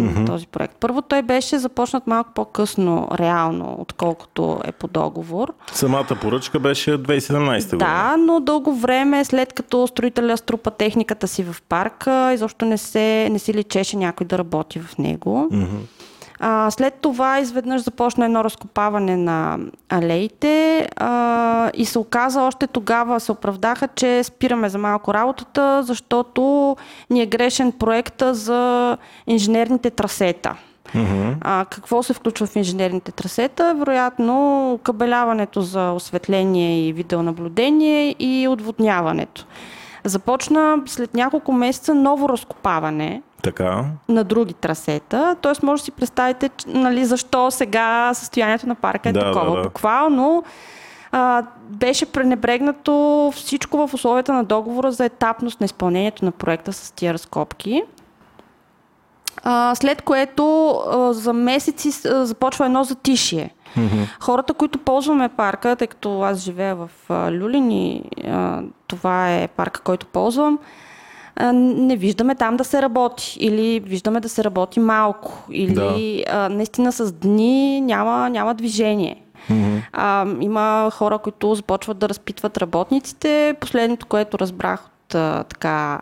mm-hmm. 0.00 0.26
този 0.26 0.46
проект. 0.46 0.76
Първо 0.80 1.02
той 1.02 1.22
беше 1.22 1.58
започнат 1.58 2.06
малко 2.06 2.30
по-късно, 2.34 3.08
реално, 3.18 3.76
отколкото 3.78 4.60
е 4.64 4.72
по 4.72 4.88
договор. 4.88 5.52
Самата 5.72 6.18
поръчка 6.20 6.60
беше 6.60 6.90
2017 6.90 7.64
година. 7.64 7.78
Да, 7.78 8.16
но 8.16 8.40
дълго 8.40 8.74
време, 8.74 9.24
след 9.24 9.52
като 9.52 9.86
строителя 9.86 10.36
струпа 10.36 10.70
техниката 10.70 11.28
си 11.28 11.42
в 11.42 11.56
парка, 11.68 12.32
изобщо 12.34 12.64
не, 12.64 12.78
се, 12.78 13.28
не 13.32 13.38
си 13.38 13.54
личеше 13.54 13.96
някой 13.96 14.26
да 14.26 14.38
работи 14.38 14.80
в 14.80 14.98
него. 14.98 15.48
Mm-hmm. 15.52 15.95
А, 16.40 16.70
след 16.70 16.94
това 16.94 17.38
изведнъж 17.38 17.82
започна 17.82 18.24
едно 18.24 18.44
разкопаване 18.44 19.16
на 19.16 19.58
алеите 19.88 20.88
а, 20.96 21.70
и 21.74 21.84
се 21.84 21.98
оказа 21.98 22.42
още 22.42 22.66
тогава, 22.66 23.20
се 23.20 23.32
оправдаха, 23.32 23.88
че 23.88 24.24
спираме 24.24 24.68
за 24.68 24.78
малко 24.78 25.14
работата, 25.14 25.82
защото 25.82 26.76
ни 27.10 27.22
е 27.22 27.26
грешен 27.26 27.72
проекта 27.72 28.34
за 28.34 28.96
инженерните 29.26 29.90
трасета. 29.90 30.56
Uh-huh. 30.94 31.34
А, 31.40 31.64
какво 31.70 32.02
се 32.02 32.12
включва 32.12 32.46
в 32.46 32.56
инженерните 32.56 33.12
трасета? 33.12 33.74
Вероятно, 33.78 34.78
кабеляването 34.82 35.60
за 35.60 35.92
осветление 35.92 36.88
и 36.88 36.92
видеонаблюдение 36.92 38.16
и 38.18 38.48
отводняването. 38.48 39.46
Започна 40.04 40.78
след 40.86 41.14
няколко 41.14 41.52
месеца 41.52 41.94
ново 41.94 42.28
разкопаване 42.28 43.22
така. 43.50 43.84
на 44.08 44.24
други 44.24 44.54
трасета. 44.54 45.36
Тоест, 45.40 45.62
може 45.62 45.82
да 45.82 45.84
си 45.84 45.90
представите 45.90 46.50
нали, 46.66 47.04
защо 47.04 47.50
сега 47.50 48.14
състоянието 48.14 48.68
на 48.68 48.74
парка 48.74 49.08
е 49.08 49.12
да, 49.12 49.20
такова. 49.20 49.50
Да, 49.50 49.56
да. 49.56 49.62
Буквално 49.62 50.44
а, 51.12 51.42
беше 51.68 52.06
пренебрегнато 52.06 53.32
всичко 53.34 53.86
в 53.86 53.94
условията 53.94 54.32
на 54.32 54.44
договора 54.44 54.92
за 54.92 55.04
етапност 55.04 55.60
на 55.60 55.64
изпълнението 55.64 56.24
на 56.24 56.32
проекта 56.32 56.72
с 56.72 56.92
тия 56.92 57.14
разкопки. 57.14 57.82
А, 59.42 59.74
след 59.74 60.02
което 60.02 60.68
а, 60.68 61.12
за 61.12 61.32
месеци 61.32 62.08
а, 62.08 62.26
започва 62.26 62.66
едно 62.66 62.84
затишие. 62.84 63.54
Mm-hmm. 63.76 64.06
Хората, 64.20 64.54
които 64.54 64.78
ползваме 64.78 65.28
парка, 65.28 65.76
тъй 65.76 65.86
като 65.86 66.20
аз 66.20 66.38
живея 66.38 66.76
в 66.76 66.90
а, 67.08 67.32
Люлин 67.32 67.70
и 67.70 68.04
а, 68.26 68.62
това 68.86 69.34
е 69.34 69.48
парка, 69.48 69.80
който 69.80 70.06
ползвам, 70.06 70.58
не 71.52 71.96
виждаме 71.96 72.34
там 72.34 72.56
да 72.56 72.64
се 72.64 72.82
работи 72.82 73.36
или 73.40 73.80
виждаме 73.80 74.20
да 74.20 74.28
се 74.28 74.44
работи 74.44 74.80
малко 74.80 75.44
или 75.50 76.24
да. 76.28 76.48
наистина 76.48 76.92
с 76.92 77.12
дни 77.12 77.80
няма, 77.80 78.30
няма 78.30 78.54
движение. 78.54 79.22
Mm-hmm. 79.50 79.82
А, 79.92 80.26
има 80.40 80.90
хора, 80.94 81.18
които 81.18 81.54
започват 81.54 81.98
да 81.98 82.08
разпитват 82.08 82.58
работниците. 82.58 83.54
Последното, 83.60 84.06
което 84.06 84.38
разбрах 84.38 84.86
от 84.86 85.14
а, 85.14 85.44
така 85.44 86.00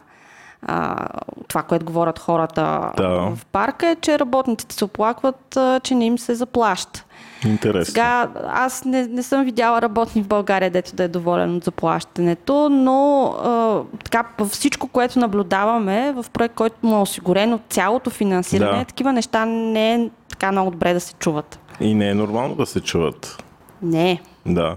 а, 0.62 1.06
това, 1.48 1.62
което 1.62 1.84
говорят 1.84 2.18
хората 2.18 2.92
да. 2.96 3.08
в 3.36 3.46
парка 3.52 3.88
е, 3.88 3.96
че 3.96 4.18
работниците 4.18 4.74
се 4.74 4.84
оплакват, 4.84 5.56
а, 5.56 5.80
че 5.80 5.94
не 5.94 6.06
им 6.06 6.18
се 6.18 6.34
заплаща. 6.34 7.04
Интересно. 7.44 7.84
Сега, 7.84 8.28
аз 8.46 8.84
не, 8.84 9.06
не 9.06 9.22
съм 9.22 9.44
видяла 9.44 9.82
работник 9.82 10.24
в 10.24 10.28
България, 10.28 10.70
дето 10.70 10.94
да 10.94 11.04
е 11.04 11.08
доволен 11.08 11.56
от 11.56 11.64
заплащането, 11.64 12.68
но 12.68 13.24
а, 13.24 13.82
така, 14.04 14.24
всичко, 14.50 14.88
което 14.88 15.18
наблюдаваме 15.18 16.12
в 16.12 16.26
проект, 16.32 16.54
който 16.54 16.76
му 16.82 16.96
е 16.96 17.00
осигурено 17.00 17.60
цялото 17.68 18.10
финансиране, 18.10 18.78
да. 18.78 18.84
такива 18.84 19.12
неща 19.12 19.46
не 19.46 19.94
е 19.94 20.10
така 20.28 20.52
много 20.52 20.70
добре 20.70 20.92
да 20.92 21.00
се 21.00 21.14
чуват. 21.14 21.58
И 21.80 21.94
не 21.94 22.08
е 22.08 22.14
нормално 22.14 22.54
да 22.54 22.66
се 22.66 22.80
чуват. 22.80 23.44
Не. 23.82 24.20
Да. 24.46 24.76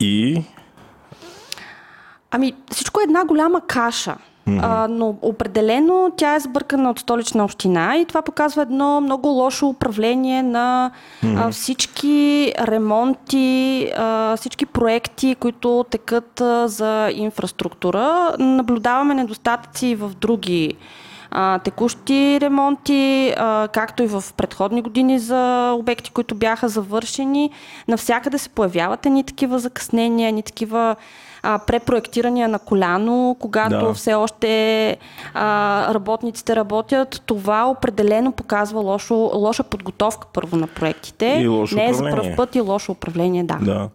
И 0.00 0.44
Ами, 2.30 2.52
всичко 2.72 3.00
е 3.00 3.04
една 3.04 3.24
голяма 3.24 3.60
каша. 3.66 4.16
Mm-hmm. 4.48 4.60
А, 4.62 4.88
но 4.88 5.14
определено 5.22 6.12
тя 6.16 6.34
е 6.34 6.40
сбъркана 6.40 6.90
от 6.90 6.98
столична 6.98 7.44
община 7.44 7.96
и 7.96 8.04
това 8.04 8.22
показва 8.22 8.62
едно 8.62 9.00
много 9.00 9.28
лошо 9.28 9.68
управление 9.68 10.42
на 10.42 10.90
mm-hmm. 11.24 11.46
а, 11.46 11.50
всички 11.50 12.52
ремонти, 12.60 13.92
а, 13.96 14.36
всички 14.36 14.66
проекти, 14.66 15.34
които 15.34 15.84
текат 15.90 16.40
а, 16.40 16.68
за 16.68 17.10
инфраструктура. 17.14 18.34
Наблюдаваме 18.38 19.14
недостатъци 19.14 19.94
в 19.94 20.10
други 20.20 20.76
а, 21.30 21.58
текущи 21.58 22.38
ремонти, 22.40 23.34
а, 23.36 23.68
както 23.68 24.02
и 24.02 24.06
в 24.06 24.24
предходни 24.36 24.82
години 24.82 25.18
за 25.18 25.72
обекти, 25.78 26.10
които 26.10 26.34
бяха 26.34 26.68
завършени. 26.68 27.50
Навсякъде 27.88 28.38
се 28.38 28.48
появяват 28.48 29.04
ни 29.04 29.24
такива 29.24 29.58
закъснения, 29.58 30.32
ни 30.32 30.42
такива 30.42 30.96
а, 31.42 31.58
препроектирания 31.58 32.48
на 32.48 32.58
коляно, 32.58 33.36
когато 33.40 33.86
да. 33.86 33.94
все 33.94 34.14
още 34.14 34.96
а, 35.34 35.94
работниците 35.94 36.56
работят. 36.56 37.22
Това 37.26 37.66
определено 37.66 38.32
показва 38.32 38.80
лошо, 38.80 39.14
лоша 39.14 39.62
подготовка 39.62 40.26
първо 40.32 40.56
на 40.56 40.66
проектите. 40.66 41.38
И 41.40 41.48
лошо 41.48 41.76
не 41.76 41.88
е 41.88 41.94
за 41.94 42.10
първ 42.10 42.36
път 42.36 42.54
и 42.54 42.60
лошо 42.60 42.92
управление, 42.92 43.44
да. 43.44 43.58
да. 43.62 43.88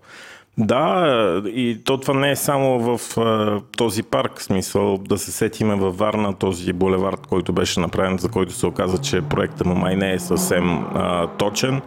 Да, 0.58 1.42
и 1.46 1.84
то 1.84 1.98
това 1.98 2.14
не 2.14 2.32
е 2.32 2.36
само 2.36 2.80
в 2.80 3.18
а, 3.18 3.60
този 3.78 4.04
парк, 4.04 4.42
смисъл 4.42 4.98
да 4.98 5.18
се 5.18 5.32
сетиме 5.32 5.76
във 5.76 5.98
Варна, 5.98 6.34
този 6.34 6.74
булевард, 6.74 7.28
който 7.28 7.54
беше 7.54 7.80
направен, 7.80 8.18
за 8.18 8.30
който 8.30 8.54
се 8.54 8.66
оказа, 8.66 8.98
че 8.98 9.22
проекта 9.22 9.66
му 9.66 9.76
май 9.76 9.96
не 9.96 10.14
е 10.14 10.20
съвсем 10.20 10.86
а, 10.94 11.28
точен. 11.28 11.82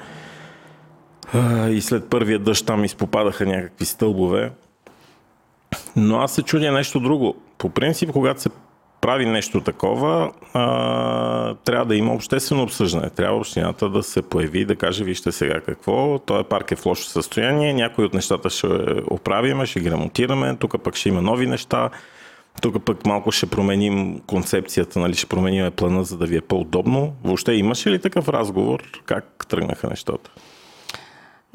А, 1.34 1.68
и 1.68 1.80
след 1.80 2.10
първия 2.10 2.38
дъжд 2.38 2.66
там 2.66 2.84
изпопадаха 2.84 3.46
някакви 3.46 3.84
стълбове. 3.84 4.50
Но 5.96 6.18
аз 6.18 6.32
се 6.32 6.42
чудя 6.42 6.72
нещо 6.72 7.00
друго. 7.00 7.36
По 7.58 7.70
принцип, 7.70 8.10
когато 8.12 8.42
се 8.42 8.48
направи 9.02 9.26
нещо 9.26 9.60
такова, 9.60 10.32
а, 10.54 11.54
трябва 11.54 11.86
да 11.86 11.96
има 11.96 12.14
обществено 12.14 12.62
обсъждане. 12.62 13.10
Трябва 13.10 13.38
общината 13.38 13.88
да 13.88 14.02
се 14.02 14.22
появи, 14.22 14.64
да 14.64 14.76
каже, 14.76 15.04
вижте 15.04 15.32
сега 15.32 15.60
какво, 15.60 16.18
този 16.18 16.44
парк 16.44 16.72
е 16.72 16.76
в 16.76 16.86
лошо 16.86 17.04
състояние, 17.04 17.74
някои 17.74 18.04
от 18.04 18.14
нещата 18.14 18.50
ще 18.50 18.66
оправиме, 19.10 19.66
ще 19.66 19.80
ги 19.80 19.90
ремонтираме, 19.90 20.56
тук 20.56 20.82
пък 20.82 20.96
ще 20.96 21.08
има 21.08 21.22
нови 21.22 21.46
неща, 21.46 21.90
тук 22.62 22.84
пък 22.84 23.06
малко 23.06 23.32
ще 23.32 23.46
променим 23.46 24.20
концепцията, 24.26 24.98
нали, 24.98 25.14
ще 25.14 25.26
променим 25.26 25.70
плана, 25.70 26.04
за 26.04 26.16
да 26.16 26.26
ви 26.26 26.36
е 26.36 26.40
по-удобно. 26.40 27.14
Въобще 27.24 27.52
имаше 27.52 27.90
ли 27.90 27.98
такъв 27.98 28.28
разговор? 28.28 28.82
Как 29.04 29.46
тръгнаха 29.48 29.88
нещата? 29.88 30.30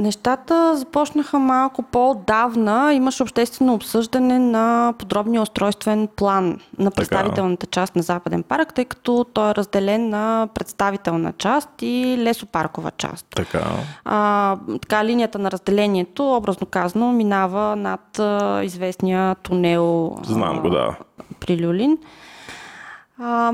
Нещата 0.04 0.78
започнаха 0.78 1.40
малко 1.40 1.84
по-давна. 1.84 2.94
Имаше 2.94 3.24
обществено 3.24 3.74
обсъждане 3.74 4.40
на 4.40 4.94
подробния 5.00 5.42
устройствен 5.42 6.08
план 6.16 6.60
на 6.80 6.92
представителната 6.92 7.66
част 7.66 7.96
на 7.96 8.02
Западен 8.02 8.44
парк, 8.44 8.74
тъй 8.74 8.86
като 8.86 9.26
той 9.34 9.52
е 9.52 9.56
разделен 9.56 10.10
на 10.10 10.48
представителна 10.54 11.34
част 11.38 11.70
и 11.82 12.16
лесопаркова 12.20 12.92
част. 12.92 13.26
Така. 13.36 13.64
А, 14.06 14.58
така 14.82 15.06
линията 15.06 15.40
на 15.40 15.52
разделението, 15.52 16.36
образно 16.36 16.68
казано, 16.68 17.12
минава 17.12 17.76
над 17.76 18.20
а, 18.20 18.64
известния 18.64 19.36
тунел 19.36 20.18
Знам 20.24 20.60
го, 20.60 20.70
да. 20.70 20.96
при 21.40 21.66
Люлин. 21.66 21.98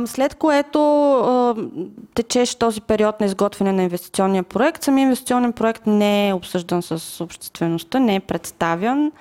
След 0.06 0.36
което 0.36 0.80
течеше 2.14 2.60
този 2.60 2.82
период 2.82 3.20
на 3.20 3.26
изготвяне 3.26 3.72
на 3.72 3.84
инвестиционния 3.84 4.44
проект. 4.44 4.84
Самия 4.84 5.04
инвестиционен 5.04 5.54
проект 5.54 5.88
не 5.88 6.30
е 6.30 6.34
обсъждан 6.34 6.82
с 6.82 7.24
обществеността, 7.24 8.00
не 8.00 8.16
е 8.16 8.20
представен. 8.20 9.12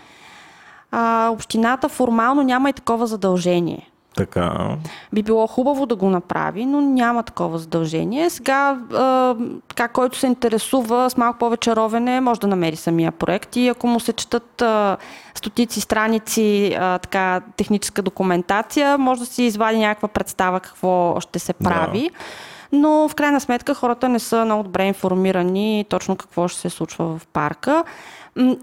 общината 1.31 1.89
формално 1.89 2.43
няма 2.43 2.71
и 2.71 2.73
такова 2.73 3.07
задължение. 3.07 3.88
Така. 4.17 4.77
Би 5.13 5.23
било 5.23 5.47
хубаво 5.47 5.87
да 5.87 5.97
го 5.97 6.11
направи, 6.11 6.67
но 6.67 6.81
няма 6.81 7.23
такова 7.23 7.59
задължение. 7.59 8.31
Сега, 8.31 8.79
а, 8.93 9.37
така, 9.69 9.89
който 9.89 10.19
се 10.19 10.27
интересува 10.27 11.11
с 11.11 11.17
малко 11.17 11.39
повече 11.39 11.77
ровене, 11.77 12.21
може 12.21 12.41
да 12.41 12.47
намери 12.47 12.77
самия 12.77 13.13
проект 13.13 13.57
и 13.57 13.69
ако 13.69 13.87
му 13.87 14.01
се 14.01 14.13
четат 14.13 14.63
а, 14.63 14.97
стотици 15.35 15.81
страници 15.81 16.77
а, 16.79 16.99
така, 16.99 17.41
техническа 17.57 18.03
документация, 18.03 18.99
може 18.99 19.21
да 19.21 19.27
си 19.27 19.43
извади 19.43 19.79
някаква 19.79 20.09
представа 20.09 20.61
какво 20.61 21.21
ще 21.21 21.39
се 21.39 21.53
прави. 21.53 22.11
Да. 22.13 22.19
Но 22.73 23.09
в 23.09 23.15
крайна 23.15 23.41
сметка 23.41 23.75
хората 23.75 24.09
не 24.09 24.19
са 24.19 24.45
много 24.45 24.63
добре 24.63 24.85
информирани 24.85 25.87
точно 25.89 26.17
какво 26.17 26.49
ще 26.49 26.61
се 26.61 26.71
случва 26.71 27.19
в 27.19 27.27
парка. 27.27 27.85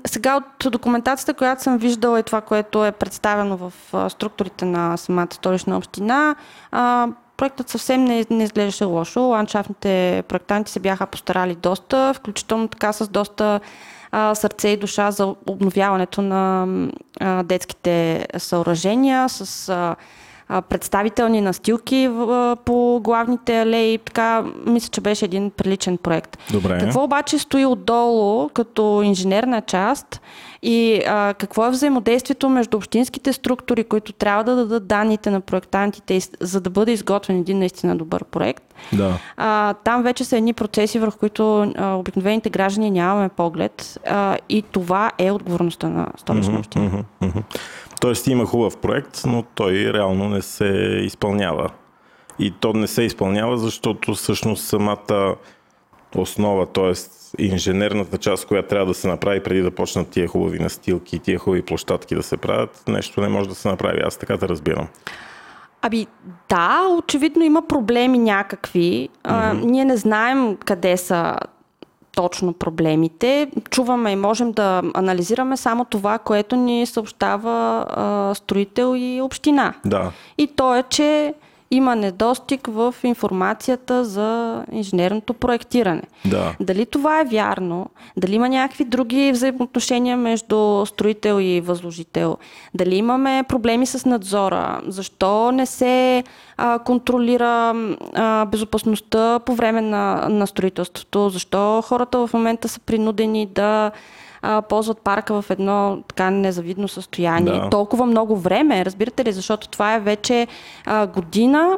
Сега 0.05 0.35
от 0.35 0.71
документацията, 0.71 1.33
която 1.33 1.63
съм 1.63 1.77
виждала 1.77 2.19
и 2.19 2.23
това, 2.23 2.41
което 2.41 2.85
е 2.85 2.91
представено 2.91 3.57
в 3.57 3.73
структурите 4.09 4.65
на 4.65 4.97
самата 4.97 5.27
столична 5.31 5.77
община, 5.77 6.35
проектът 7.37 7.69
съвсем 7.69 8.03
не, 8.03 8.25
не 8.29 8.43
изглеждаше 8.43 8.83
лошо. 8.83 9.19
Ландшафтните 9.19 10.23
проектанти 10.27 10.71
се 10.71 10.79
бяха 10.79 11.05
постарали 11.05 11.55
доста, 11.55 12.13
включително 12.13 12.67
така 12.67 12.93
с 12.93 13.07
доста 13.07 13.59
сърце 14.33 14.69
и 14.69 14.77
душа 14.77 15.11
за 15.11 15.35
обновяването 15.47 16.21
на 16.21 16.67
детските 17.43 18.27
съоръжения, 18.37 19.29
с 19.29 19.95
представителни 20.49 21.41
настилки 21.41 22.09
по 22.65 22.99
главните 23.03 23.61
алеи. 23.61 23.97
Така, 23.97 24.43
мисля, 24.65 24.89
че 24.91 25.01
беше 25.01 25.25
един 25.25 25.51
приличен 25.51 25.97
проект. 25.97 26.37
Добре. 26.51 26.79
Какво 26.79 27.03
обаче 27.03 27.39
стои 27.39 27.65
отдолу 27.65 28.49
като 28.49 29.01
инженерна 29.05 29.61
част 29.61 30.21
и 30.61 31.01
а, 31.07 31.33
какво 31.33 31.65
е 31.65 31.69
взаимодействието 31.69 32.49
между 32.49 32.77
общинските 32.77 33.33
структури, 33.33 33.83
които 33.83 34.13
трябва 34.13 34.43
да 34.43 34.55
дадат 34.55 34.87
данните 34.87 35.31
на 35.31 35.41
проектантите, 35.41 36.19
за 36.39 36.61
да 36.61 36.69
бъде 36.69 36.91
изготвен 36.91 37.37
един 37.37 37.59
наистина 37.59 37.95
добър 37.95 38.23
проект? 38.23 38.63
Да. 38.93 39.19
А, 39.37 39.73
там 39.73 40.03
вече 40.03 40.23
са 40.23 40.37
едни 40.37 40.53
процеси, 40.53 40.99
върху 40.99 41.17
които 41.17 41.73
а, 41.77 41.95
обикновените 41.95 42.49
граждани 42.49 42.91
нямаме 42.91 43.29
поглед 43.29 43.99
а, 44.07 44.37
и 44.49 44.61
това 44.61 45.11
е 45.17 45.31
отговорността 45.31 45.89
на 45.89 46.07
столична 46.17 46.59
община. 46.59 46.89
Mm-hmm, 46.89 47.03
mm-hmm. 47.21 47.43
Тоест 48.05 48.27
има 48.27 48.45
хубав 48.45 48.77
проект, 48.77 49.21
но 49.25 49.43
той 49.55 49.73
реално 49.93 50.29
не 50.29 50.41
се 50.41 50.65
изпълнява. 51.03 51.69
И 52.39 52.53
то 52.59 52.73
не 52.73 52.87
се 52.87 53.03
изпълнява, 53.03 53.57
защото 53.57 54.13
всъщност 54.13 54.65
самата 54.65 55.35
основа, 56.15 56.65
т.е. 56.65 56.93
инженерната 57.43 58.17
част, 58.17 58.47
която 58.47 58.67
трябва 58.67 58.85
да 58.85 58.93
се 58.93 59.07
направи 59.07 59.43
преди 59.43 59.61
да 59.61 59.71
почнат 59.71 60.09
тия 60.09 60.27
хубави 60.27 60.59
настилки, 60.59 61.19
тия 61.19 61.39
хубави 61.39 61.61
площадки 61.61 62.15
да 62.15 62.23
се 62.23 62.37
правят, 62.37 62.83
нещо 62.87 63.21
не 63.21 63.27
може 63.27 63.49
да 63.49 63.55
се 63.55 63.67
направи. 63.67 64.01
Аз 64.03 64.17
така 64.17 64.37
те 64.37 64.47
разбирам. 64.47 64.87
Аби, 65.81 66.07
да, 66.49 66.81
очевидно 66.97 67.43
има 67.43 67.67
проблеми 67.67 68.17
някакви. 68.17 69.09
Mm-hmm. 69.09 69.09
А, 69.23 69.53
ние 69.53 69.85
не 69.85 69.97
знаем 69.97 70.57
къде 70.65 70.97
са 70.97 71.37
точно 72.15 72.53
проблемите. 72.53 73.51
Чуваме 73.69 74.11
и 74.11 74.15
можем 74.15 74.51
да 74.51 74.81
анализираме 74.93 75.57
само 75.57 75.85
това, 75.85 76.17
което 76.17 76.55
ни 76.55 76.85
съобщава 76.85 77.85
а, 77.89 78.35
строител 78.35 78.93
и 78.97 79.21
община. 79.21 79.73
Да. 79.85 80.11
И 80.37 80.47
то 80.47 80.75
е, 80.75 80.83
че 80.83 81.33
има 81.75 81.95
недостиг 81.95 82.67
в 82.67 82.95
информацията 83.03 84.05
за 84.05 84.63
инженерното 84.71 85.33
проектиране. 85.33 86.01
Да. 86.25 86.55
Дали 86.59 86.85
това 86.85 87.21
е 87.21 87.25
вярно? 87.25 87.89
Дали 88.17 88.35
има 88.35 88.49
някакви 88.49 88.85
други 88.85 89.31
взаимоотношения 89.31 90.17
между 90.17 90.85
строител 90.85 91.39
и 91.41 91.61
възложител? 91.61 92.37
Дали 92.73 92.95
имаме 92.95 93.43
проблеми 93.47 93.85
с 93.85 94.05
надзора? 94.05 94.81
Защо 94.87 95.51
не 95.51 95.65
се 95.65 96.23
а, 96.57 96.79
контролира 96.79 97.73
а, 98.13 98.45
безопасността 98.45 99.39
по 99.39 99.55
време 99.55 99.81
на, 99.81 100.29
на 100.29 100.47
строителството? 100.47 101.29
Защо 101.29 101.81
хората 101.81 102.27
в 102.27 102.33
момента 102.33 102.67
са 102.67 102.79
принудени 102.79 103.45
да 103.45 103.91
а, 104.45 104.61
ползват 104.61 104.97
парка 105.01 105.41
в 105.41 105.49
едно 105.49 106.03
така 106.07 106.29
незавидно 106.29 106.87
състояние. 106.87 107.59
Да. 107.59 107.69
Толкова 107.69 108.05
много 108.05 108.37
време, 108.37 108.85
разбирате 108.85 109.25
ли, 109.25 109.31
защото 109.31 109.69
това 109.69 109.95
е 109.95 109.99
вече 109.99 110.47
а, 110.85 111.07
година, 111.07 111.77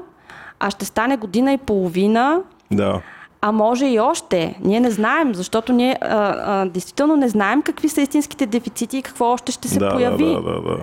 а 0.59 0.69
ще 0.69 0.85
стане 0.85 1.17
година 1.17 1.53
и 1.53 1.57
половина. 1.57 2.41
Да. 2.71 3.01
А 3.41 3.51
може 3.51 3.85
и 3.85 3.99
още. 3.99 4.55
Ние 4.63 4.79
не 4.79 4.91
знаем, 4.91 5.35
защото 5.35 5.73
ние 5.73 5.97
а, 6.01 6.07
а, 6.45 6.65
действително 6.65 7.15
не 7.15 7.29
знаем 7.29 7.61
какви 7.61 7.89
са 7.89 8.01
истинските 8.01 8.45
дефицити 8.45 8.97
и 8.97 9.01
какво 9.01 9.25
още 9.25 9.51
ще 9.51 9.67
се 9.67 9.79
да, 9.79 9.89
появи. 9.89 10.25
Да, 10.25 10.41
да, 10.41 10.61
да. 10.61 10.77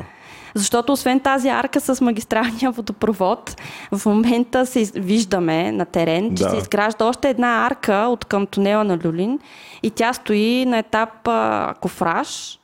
Защото 0.55 0.93
освен 0.93 1.21
тази 1.21 1.49
арка 1.49 1.81
с 1.81 2.01
магистралния 2.01 2.71
водопровод, 2.71 3.57
в 3.93 4.07
момента 4.07 4.67
се 4.67 4.91
виждаме 4.95 5.73
на 5.73 5.85
терен, 5.85 6.31
да. 6.31 6.45
че 6.45 6.51
се 6.51 6.57
изгражда 6.57 7.05
още 7.05 7.29
една 7.29 7.67
арка 7.67 7.95
от 7.95 8.25
към 8.25 8.47
тунела 8.47 8.85
на 8.85 8.99
Люлин 9.05 9.39
и 9.83 9.91
тя 9.91 10.13
стои 10.13 10.65
на 10.67 10.79
етап 10.79 11.29
а, 11.29 11.75
кофраж 11.81 12.59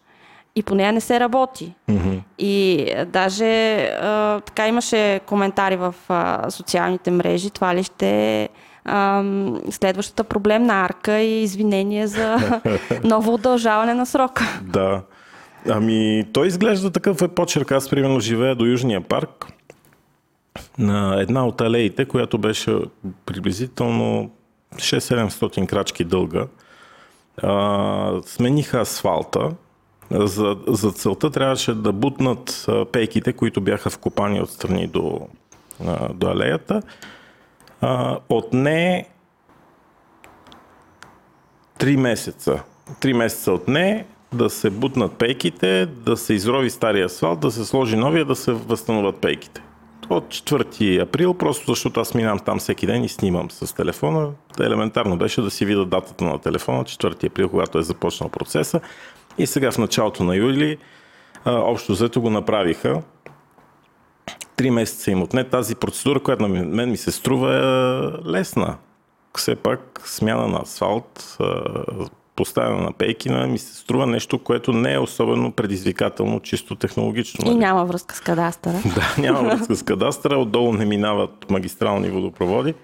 и 0.57 0.63
по 0.63 0.75
нея 0.75 0.93
не 0.93 1.01
се 1.01 1.21
работи. 1.21 1.75
Mm-hmm. 1.89 2.21
И 2.39 2.87
даже 3.07 3.77
а, 3.83 4.41
така 4.41 4.69
имаше 4.69 5.21
коментари 5.27 5.77
в 5.77 5.95
а, 6.09 6.51
социалните 6.51 7.11
мрежи, 7.11 7.51
това 7.51 7.75
ли 7.75 7.83
ще 7.83 8.09
е 8.43 8.49
следващата 9.71 10.25
проблемна 10.25 10.75
арка 10.75 11.19
и 11.19 11.43
извинение 11.43 12.07
за 12.07 12.61
ново 13.05 13.35
удължаване 13.35 13.95
на 13.95 14.07
срока. 14.07 14.45
Да. 14.63 15.03
Ами, 15.69 16.25
той 16.33 16.47
изглежда 16.47 16.91
такъв 16.91 17.23
е 17.23 17.29
почерк. 17.29 17.73
Аз, 17.73 17.91
примерно, 17.91 18.21
живея 18.21 18.55
до 18.55 18.65
Южния 18.65 19.01
парк 19.01 19.47
на 20.79 21.21
една 21.21 21.47
от 21.47 21.61
алеите, 21.61 22.05
която 22.05 22.39
беше 22.39 22.79
приблизително 23.27 24.31
6-700 24.75 25.67
крачки 25.67 26.05
дълга. 26.05 26.47
А, 27.43 28.23
смениха 28.27 28.81
асфалта. 28.81 29.51
За, 30.11 30.57
за 30.69 30.93
целта 30.93 31.31
трябваше 31.31 31.75
да 31.75 31.93
бутнат 31.93 32.67
пейките, 32.93 33.33
които 33.33 33.61
бяха 33.61 33.91
вкопани 33.91 34.41
отстрани 34.41 34.87
до, 34.87 35.29
до 36.15 36.27
алеята. 36.27 36.83
А, 37.81 38.19
от 38.29 38.53
не 38.53 39.09
3 41.79 41.97
месеца. 41.97 42.63
3 43.01 43.13
месеца 43.13 43.53
от 43.53 43.69
не 43.69 44.07
да 44.33 44.51
се 44.51 44.71
бутнат 44.71 45.13
пейките, 45.13 45.87
да 45.87 46.17
се 46.17 46.35
изрови 46.35 46.71
стария 46.71 47.07
асфалт, 47.07 47.41
да 47.41 47.51
се 47.51 47.65
сложи 47.65 47.97
новия, 47.97 48.25
да 48.25 48.37
се 48.37 48.53
възстановят 48.53 49.17
пейките. 49.17 49.63
От 50.11 50.25
4 50.25 51.03
април, 51.03 51.35
просто 51.35 51.71
защото 51.71 52.01
аз 52.01 52.15
минавам 52.15 52.39
там 52.39 52.59
всеки 52.59 52.87
ден 52.87 53.05
и 53.05 53.09
снимам 53.09 53.51
с 53.51 53.75
телефона. 53.75 54.31
Елементарно 54.61 55.17
беше 55.17 55.41
да 55.41 55.51
си 55.51 55.65
видя 55.65 55.85
датата 55.85 56.25
на 56.25 56.39
телефона, 56.39 56.85
4 56.85 57.27
април, 57.27 57.49
когато 57.49 57.79
е 57.79 57.83
започнал 57.83 58.29
процеса. 58.29 58.81
И 59.39 59.47
сега 59.47 59.71
в 59.71 59.79
началото 59.79 60.25
на 60.25 60.37
юли 60.37 60.79
общо 61.47 61.93
взето 61.93 62.21
го 62.21 62.31
направиха. 62.31 63.03
Три 64.57 64.71
месеца 64.71 65.11
им 65.11 65.23
отне 65.23 65.45
тази 65.45 65.75
процедура, 65.75 66.21
която 66.21 66.49
на 66.49 66.65
мен 66.65 66.91
ми 66.91 66.97
се 66.97 67.13
струва 67.13 67.55
е 67.55 67.61
лесна. 68.31 68.77
Все 69.37 69.57
пак 69.57 70.03
смяна 70.05 70.49
на 70.49 70.59
асфалт, 70.59 71.39
поставена 72.41 72.81
на 72.81 72.93
пейкина, 72.93 73.47
ми 73.47 73.59
се 73.59 73.75
струва 73.75 74.07
нещо, 74.07 74.39
което 74.39 74.73
не 74.73 74.95
е 74.95 74.99
особено 74.99 75.53
предизвикателно, 75.53 76.41
чисто 76.41 76.75
технологично. 76.75 77.45
И 77.47 77.49
нали? 77.49 77.59
няма 77.59 77.85
връзка 77.85 78.15
с 78.15 78.21
кадастъра. 78.21 78.83
Да, 78.95 79.23
няма 79.23 79.43
връзка 79.43 79.77
с 79.77 79.83
кадастъра, 79.83 80.39
отдолу 80.39 80.73
не 80.73 80.85
минават 80.85 81.51
магистрални 81.51 82.11
водопроводи. 82.11 82.75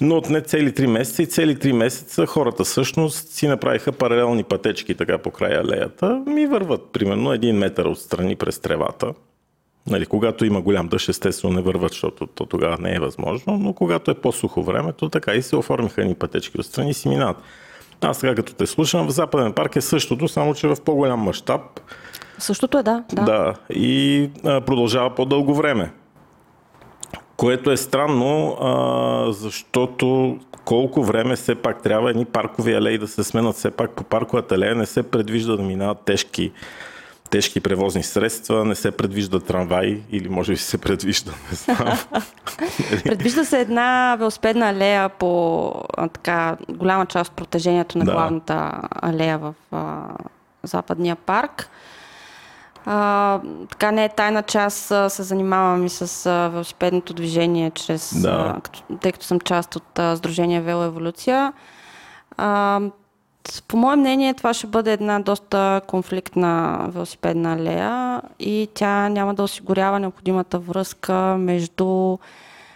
Но 0.00 0.16
отне 0.16 0.40
цели 0.40 0.72
3 0.72 0.86
месеца 0.86 1.22
и 1.22 1.26
цели 1.26 1.56
3 1.56 1.72
месеца 1.72 2.26
хората 2.26 2.64
всъщност 2.64 3.28
си 3.28 3.48
направиха 3.48 3.92
паралелни 3.92 4.44
пътечки 4.44 4.94
така 4.94 5.18
по 5.18 5.30
края 5.30 5.60
алеята. 5.60 6.22
Ми 6.26 6.46
върват 6.46 6.92
примерно 6.92 7.32
един 7.32 7.56
метър 7.56 7.84
отстрани 7.84 8.36
през 8.36 8.58
тревата. 8.58 9.14
Нали, 9.86 10.06
когато 10.06 10.44
има 10.44 10.60
голям 10.60 10.88
дъжд, 10.88 11.08
естествено 11.08 11.54
не 11.54 11.62
върват, 11.62 11.92
защото 11.92 12.26
то 12.26 12.46
тогава 12.46 12.78
не 12.80 12.94
е 12.94 13.00
възможно, 13.00 13.58
но 13.58 13.72
когато 13.72 14.10
е 14.10 14.14
по-сухо 14.14 14.62
времето, 14.62 15.08
така 15.08 15.34
и 15.34 15.42
се 15.42 15.56
оформиха 15.56 16.04
ни 16.04 16.14
пътечки 16.14 16.60
отстрани 16.60 16.90
и 16.90 16.94
си 16.94 17.08
минават. 17.08 17.36
Аз 18.00 18.18
така 18.18 18.34
като 18.34 18.54
те 18.54 18.66
слушам, 18.66 19.06
в 19.06 19.10
Западен 19.10 19.52
парк 19.52 19.76
е 19.76 19.80
същото, 19.80 20.28
само 20.28 20.54
че 20.54 20.68
в 20.68 20.76
по-голям 20.84 21.20
мащаб. 21.20 21.80
Същото 22.38 22.78
е, 22.78 22.82
да. 22.82 23.04
да. 23.12 23.22
Да, 23.22 23.54
и 23.70 24.30
а, 24.44 24.60
продължава 24.60 25.14
по-дълго 25.14 25.54
време. 25.54 25.92
Което 27.36 27.70
е 27.70 27.76
странно, 27.76 28.56
а, 28.60 29.32
защото 29.32 30.38
колко 30.64 31.04
време 31.04 31.36
все 31.36 31.54
пак 31.54 31.82
трябва 31.82 32.10
едни 32.10 32.24
паркови 32.24 32.74
алеи 32.74 32.98
да 32.98 33.08
се 33.08 33.24
сменят 33.24 33.56
все 33.56 33.70
пак 33.70 33.90
по 33.90 34.04
парковата 34.04 34.54
алея, 34.54 34.74
не 34.74 34.86
се 34.86 35.02
предвижда 35.02 35.56
да 35.56 35.62
минават 35.62 35.98
тежки, 36.04 36.52
тежки 37.30 37.60
превозни 37.60 38.02
средства, 38.02 38.64
не 38.64 38.74
се 38.74 38.90
предвижда 38.90 39.40
трамвай 39.40 40.02
или 40.10 40.28
може 40.28 40.52
би 40.52 40.58
се 40.58 40.78
предвижда, 40.78 41.32
не 41.50 41.56
знам. 41.56 41.98
Предвижда 43.04 43.44
се 43.44 43.60
една 43.60 44.16
велосипедна 44.18 44.68
алея 44.70 45.08
по 45.08 45.72
а, 45.96 46.08
така 46.08 46.56
голяма 46.68 47.06
част 47.06 47.30
от 47.30 47.36
протежението 47.36 47.98
на 47.98 48.04
Да. 48.04 48.12
главната 48.12 48.72
алея 49.02 49.38
в 49.38 49.54
а, 49.72 49.98
Западния 50.62 51.16
парк. 51.16 51.68
А, 52.86 53.40
така 53.70 53.90
не 53.90 54.04
е 54.04 54.08
тайна, 54.08 54.42
че 54.42 54.58
аз 54.58 54.90
а, 54.90 55.10
се 55.10 55.22
занимавам 55.22 55.86
и 55.86 55.88
с 55.88 56.26
а, 56.26 56.48
велосипедното 56.48 57.14
движение, 57.14 57.70
чрез, 57.70 58.22
Да. 58.22 58.54
а, 58.56 58.60
като, 58.60 58.82
тъй 59.00 59.12
като 59.12 59.24
съм 59.26 59.40
част 59.40 59.76
от 59.76 59.98
а, 59.98 60.16
Сдружение 60.16 60.60
Велоеволюция. 60.60 61.52
А, 62.36 62.80
по 63.68 63.76
мое 63.76 63.96
мнение, 63.96 64.34
това 64.34 64.54
ще 64.54 64.66
бъде 64.66 64.92
една 64.92 65.20
доста 65.20 65.80
конфликтна 65.86 66.84
велосипедна 66.88 67.52
алея 67.52 68.22
и 68.40 68.68
тя 68.74 69.08
няма 69.08 69.34
да 69.34 69.42
осигурява 69.42 70.00
необходимата 70.00 70.58
връзка 70.58 71.14
между 71.38 72.18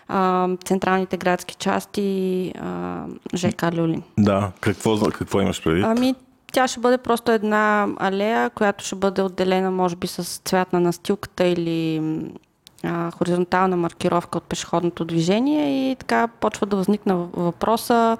а, 0.08 0.48
централните 0.64 1.16
градски 1.16 1.54
части 1.54 2.02
и 2.02 2.52
а, 2.60 3.04
ЖК 3.34 3.62
Люлин. 3.72 4.02
да, 4.18 4.50
какво, 4.60 4.98
какво 5.00 5.40
имаш 5.40 5.62
предвид? 5.64 5.84
Ами, 5.88 6.14
тя 6.52 6.68
ще 6.68 6.80
бъде 6.80 6.98
просто 6.98 7.32
една 7.32 7.88
алея, 7.96 8.50
която 8.50 8.84
ще 8.84 8.96
бъде 8.96 9.22
отделена, 9.22 9.70
може 9.70 9.96
би, 9.96 10.06
с 10.06 10.40
цвят 10.44 10.72
на 10.72 10.80
настилката 10.80 11.44
или 11.44 12.02
а, 12.84 13.10
хоризонтална 13.10 13.76
маркировка 13.76 14.38
от 14.38 14.44
пешеходното 14.44 15.04
движение 15.04 15.90
и 15.90 15.96
така 15.96 16.28
почва 16.28 16.66
да 16.66 16.76
възникна 16.76 17.14
въ- 17.14 17.28
въпроса 17.36 18.16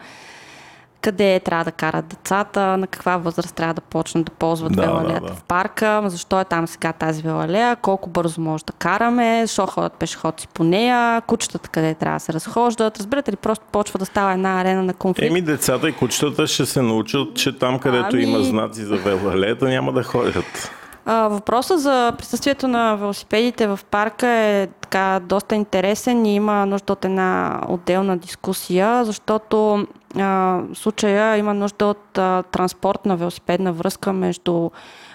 къде 1.04 1.40
трябва 1.40 1.64
да 1.64 1.72
карат 1.72 2.06
децата, 2.06 2.76
на 2.76 2.86
каква 2.86 3.16
възраст 3.16 3.54
трябва 3.54 3.74
да 3.74 3.80
почнат 3.80 4.24
да 4.24 4.32
ползват 4.32 4.72
Да, 4.72 4.82
велоалеята 4.82 5.20
да, 5.20 5.26
да. 5.26 5.34
в 5.34 5.42
парка, 5.42 6.02
защо 6.06 6.40
е 6.40 6.44
там 6.44 6.66
сега 6.68 6.92
тази 6.92 7.22
велоалея, 7.22 7.76
колко 7.76 8.10
бързо 8.10 8.40
може 8.40 8.64
да 8.64 8.72
караме, 8.72 9.46
защо 9.46 9.66
ходят 9.66 9.92
пешеходци 9.92 10.48
по 10.48 10.64
нея, 10.64 11.20
кучетата 11.20 11.68
къде 11.68 11.94
трябва 11.94 12.16
да 12.16 12.20
се 12.20 12.32
разхождат. 12.32 12.98
Разбирате 12.98 13.32
ли, 13.32 13.36
просто 13.36 13.64
почва 13.72 13.98
да 13.98 14.06
става 14.06 14.32
една 14.32 14.60
арена 14.60 14.82
на 14.82 14.94
конфликт. 14.94 15.30
Еми, 15.30 15.42
децата 15.42 15.88
и 15.88 15.92
кучетата 15.92 16.46
ще 16.46 16.66
се 16.66 16.82
научат, 16.82 17.34
че 17.36 17.58
там, 17.58 17.78
където 17.78 18.16
Ами- 18.16 18.22
има 18.22 18.42
знаци 18.42 18.84
за 18.84 18.96
велоалеята, 18.96 19.64
няма 19.64 19.92
да 19.92 20.02
ходят. 20.02 20.70
А, 21.06 21.28
въпросът 21.28 21.80
за 21.80 22.12
присъствието 22.18 22.68
на 22.68 22.96
велосипедите 22.96 23.66
в 23.66 23.80
парка 23.90 24.28
е 24.28 24.66
така 24.80 25.20
доста 25.22 25.54
интересен 25.54 26.26
и 26.26 26.34
има 26.34 26.66
нужда 26.66 26.92
от 26.92 27.04
една 27.04 27.60
отделна 27.68 28.16
дискусия, 28.16 29.04
защото 29.04 29.86
а, 30.16 30.60
в 30.72 30.74
случая 30.74 31.36
има 31.36 31.54
нужда 31.54 31.86
от 31.86 32.18
а, 32.18 32.42
транспортна 32.42 33.16
велосипедна 33.16 33.72
връзка 33.72 34.12
между 34.12 34.70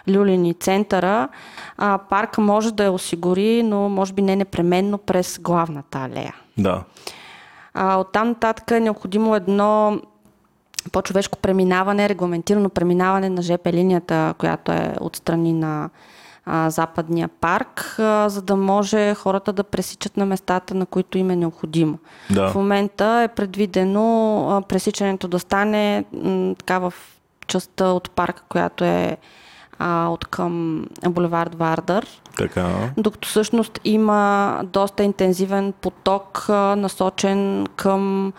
Люлин 0.09 0.45
и 0.45 0.53
центъра. 0.53 1.27
А, 1.77 1.97
парка 1.97 2.41
може 2.41 2.73
да 2.73 2.83
я 2.83 2.91
осигури, 2.91 3.63
но 3.63 3.89
може 3.89 4.13
би 4.13 4.21
не 4.21 4.35
непременно 4.35 4.97
през 4.97 5.39
главната 5.39 5.97
алея. 5.97 6.35
Да. 6.57 6.83
А, 7.73 7.97
оттам 7.97 8.27
нататък 8.27 8.71
е 8.71 8.79
необходимо 8.79 9.35
едно 9.35 9.99
по-човешко 10.91 11.37
преминаване, 11.37 12.09
регламентирано 12.09 12.69
преминаване 12.69 13.29
на 13.29 13.41
ЖП 13.41 13.73
линията, 13.73 14.33
която 14.37 14.71
е 14.71 14.95
отстрани 14.99 15.53
на 15.53 15.89
а, 16.51 16.69
западния 16.69 17.27
парк, 17.27 17.95
а, 17.99 18.29
за 18.29 18.41
да 18.41 18.55
може 18.55 19.15
хората 19.15 19.53
да 19.53 19.63
пресичат 19.63 20.17
на 20.17 20.25
местата, 20.25 20.75
на 20.75 20.85
които 20.85 21.17
им 21.17 21.29
е 21.29 21.35
необходимо. 21.35 21.97
Да. 22.29 22.49
В 22.49 22.55
момента 22.55 23.21
е 23.23 23.27
предвидено 23.35 24.47
а, 24.49 24.61
пресичането 24.61 25.27
да 25.27 25.39
стане 25.39 26.05
м, 26.13 26.55
така 26.55 26.79
в 26.79 26.93
частта 27.47 27.85
от 27.85 28.11
парка, 28.11 28.43
която 28.49 28.83
е 28.83 29.17
а, 29.79 30.07
от 30.07 30.25
към 30.25 30.85
булевард 31.09 31.55
Вардър. 31.55 32.07
Така. 32.37 32.91
Докато 32.97 33.27
всъщност 33.27 33.79
има 33.83 34.61
доста 34.63 35.03
интензивен 35.03 35.73
поток, 35.81 36.45
а, 36.49 36.75
насочен 36.75 37.67
към 37.75 38.33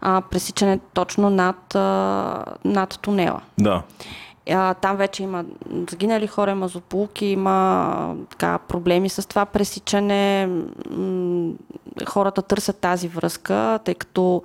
а, 0.00 0.20
пресичане 0.30 0.80
точно 0.94 1.30
над, 1.30 1.74
а, 1.74 2.44
над 2.64 2.98
тунела. 3.02 3.40
Да. 3.58 3.82
Там 4.80 4.96
вече 4.96 5.22
има 5.22 5.44
загинали 5.90 6.26
хора, 6.26 6.50
има 6.50 6.68
злополуки, 6.68 7.26
има 7.26 8.16
така, 8.30 8.58
проблеми 8.58 9.08
с 9.08 9.28
това 9.28 9.46
пресичане. 9.46 10.48
Хората 12.08 12.42
търсят 12.42 12.78
тази 12.78 13.08
връзка, 13.08 13.78
тъй 13.84 13.94
като 13.94 14.42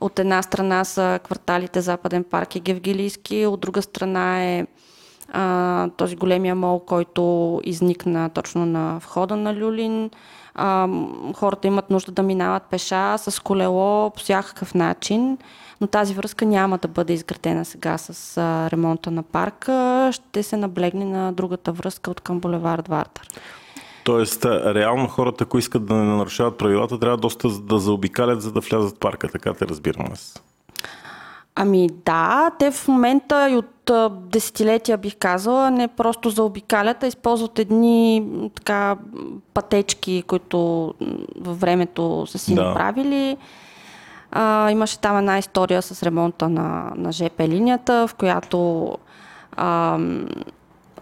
от 0.00 0.18
една 0.18 0.42
страна 0.42 0.84
са 0.84 1.20
кварталите 1.24 1.80
Западен 1.80 2.24
парк 2.24 2.56
и 2.56 2.60
Гевгилийски, 2.60 3.46
от 3.46 3.60
друга 3.60 3.82
страна 3.82 4.44
е 4.44 4.66
а, 5.32 5.88
този 5.96 6.16
големия 6.16 6.54
мол, 6.54 6.78
който 6.78 7.60
изникна 7.64 8.30
точно 8.30 8.66
на 8.66 8.98
входа 8.98 9.36
на 9.36 9.54
Люлин. 9.54 10.10
А, 10.54 10.88
хората 11.34 11.66
имат 11.66 11.90
нужда 11.90 12.12
да 12.12 12.22
минават 12.22 12.62
пеша, 12.62 13.18
с 13.18 13.42
колело, 13.42 14.10
по 14.10 14.20
всякакъв 14.20 14.74
начин, 14.74 15.38
но 15.80 15.86
тази 15.86 16.14
връзка 16.14 16.46
няма 16.46 16.78
да 16.78 16.88
бъде 16.88 17.12
изградена 17.12 17.64
сега 17.64 17.98
с 17.98 18.36
а, 18.36 18.70
ремонта 18.70 19.10
на 19.10 19.22
парка. 19.22 20.10
Ще 20.12 20.42
се 20.42 20.56
наблегне 20.56 21.04
на 21.04 21.32
другата 21.32 21.72
връзка 21.72 22.10
от 22.10 22.20
към 22.20 22.40
булевард 22.40 22.88
Вартър. 22.88 23.28
Тоест, 24.04 24.44
реално 24.44 25.08
хората, 25.08 25.44
ако 25.44 25.58
искат 25.58 25.86
да 25.86 25.94
не 25.94 26.16
нарушават 26.16 26.58
правилата, 26.58 26.98
трябва 26.98 27.16
доста 27.16 27.48
да 27.48 27.78
заобикалят, 27.78 28.42
за 28.42 28.52
да 28.52 28.60
влязат 28.60 28.96
в 28.96 28.98
парка. 28.98 29.28
Така 29.28 29.54
те 29.54 29.66
разбирам 29.68 30.06
аз. 30.12 30.42
Ами 31.58 31.88
да, 32.04 32.50
те 32.58 32.70
в 32.70 32.88
момента 32.88 33.50
и 33.50 33.56
от 33.56 33.90
а, 33.90 34.08
десетилетия 34.08 34.98
бих 34.98 35.16
казала, 35.16 35.70
не 35.70 35.88
просто 35.88 36.30
заобикалят, 36.30 37.02
а 37.02 37.06
използват 37.06 37.58
едни 37.58 38.24
така 38.54 38.96
пътечки, 39.54 40.24
които 40.26 40.94
във 41.40 41.60
времето 41.60 42.26
са 42.26 42.38
си 42.38 42.54
Да. 42.54 42.62
направили. 42.64 43.36
А, 44.38 44.70
имаше 44.70 44.98
там 44.98 45.18
една 45.18 45.38
история 45.38 45.82
с 45.82 46.02
ремонта 46.02 46.48
на, 46.48 46.92
на 46.96 47.12
ЖП 47.12 47.48
линията, 47.48 48.06
в 48.08 48.14
която 48.14 48.90
ам, 49.56 50.26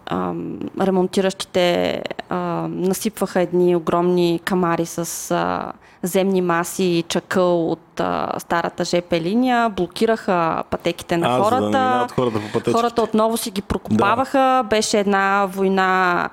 ам, 0.07 0.59
ремонтиращите 0.81 2.03
а, 2.29 2.37
насипваха 2.71 3.41
едни 3.41 3.77
огромни 3.77 4.41
камари 4.45 4.87
с 4.87 5.31
а, 5.31 5.73
земни 6.03 6.41
маси 6.41 6.85
и 6.85 7.03
чакъл 7.03 7.71
от 7.71 8.01
а, 8.01 8.33
старата 8.39 8.85
ЖП 8.85 9.21
линия, 9.21 9.69
блокираха 9.69 10.65
пътеките 10.71 11.17
на 11.17 11.37
а, 11.37 11.41
хората. 11.43 11.71
да 11.71 12.07
хората. 12.15 12.73
Хората 12.73 13.03
отново 13.03 13.37
си 13.37 13.51
ги 13.51 13.63
прокопаваха. 13.63 14.65
Беше 14.71 14.99
една 14.99 15.47
война 15.51 16.31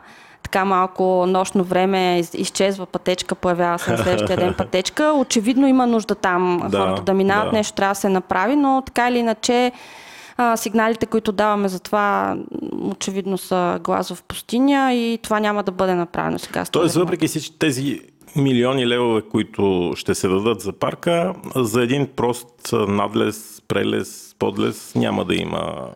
така 0.51 0.65
малко 0.65 1.25
нощно 1.27 1.63
време, 1.63 2.19
из- 2.19 2.33
изчезва 2.33 2.85
пътечка, 2.85 3.35
появява 3.35 3.79
се 3.79 3.91
на 3.91 3.97
следващия 3.97 4.37
ден 4.37 4.53
пътечка. 4.57 5.13
Очевидно 5.15 5.67
има 5.67 5.87
нужда 5.87 6.15
там 6.15 6.61
Да, 6.69 6.77
хората 6.79 7.01
да 7.01 7.13
минават, 7.13 7.51
да. 7.51 7.57
нещо 7.57 7.73
трябва 7.75 7.91
да 7.91 7.99
се 7.99 8.09
направи, 8.09 8.55
но 8.55 8.83
така 8.85 9.09
или 9.09 9.17
иначе 9.17 9.71
а, 10.37 10.57
сигналите, 10.57 11.05
които 11.05 11.31
даваме 11.31 11.67
за 11.67 11.79
това, 11.79 12.35
очевидно 12.81 13.37
са 13.37 13.79
глас 13.83 14.13
в 14.13 14.23
пустиня 14.23 14.93
и 14.93 15.19
това 15.23 15.39
няма 15.39 15.63
да 15.63 15.71
бъде 15.71 15.95
направено 15.95 16.39
сега. 16.39 16.65
Тоест, 16.65 16.95
въпреки 16.95 17.27
всички 17.27 17.59
тези 17.59 17.99
милиони 18.35 18.87
левове, 18.87 19.21
които 19.21 19.93
ще 19.95 20.15
се 20.15 20.27
дадат 20.27 20.61
за 20.61 20.73
парка, 20.73 21.33
за 21.55 21.81
един 21.81 22.07
прост 22.07 22.47
надлез, 22.73 23.61
прелез, 23.67 24.35
подлез 24.39 24.95
няма 24.95 25.25
да 25.25 25.35
има. 25.35 25.87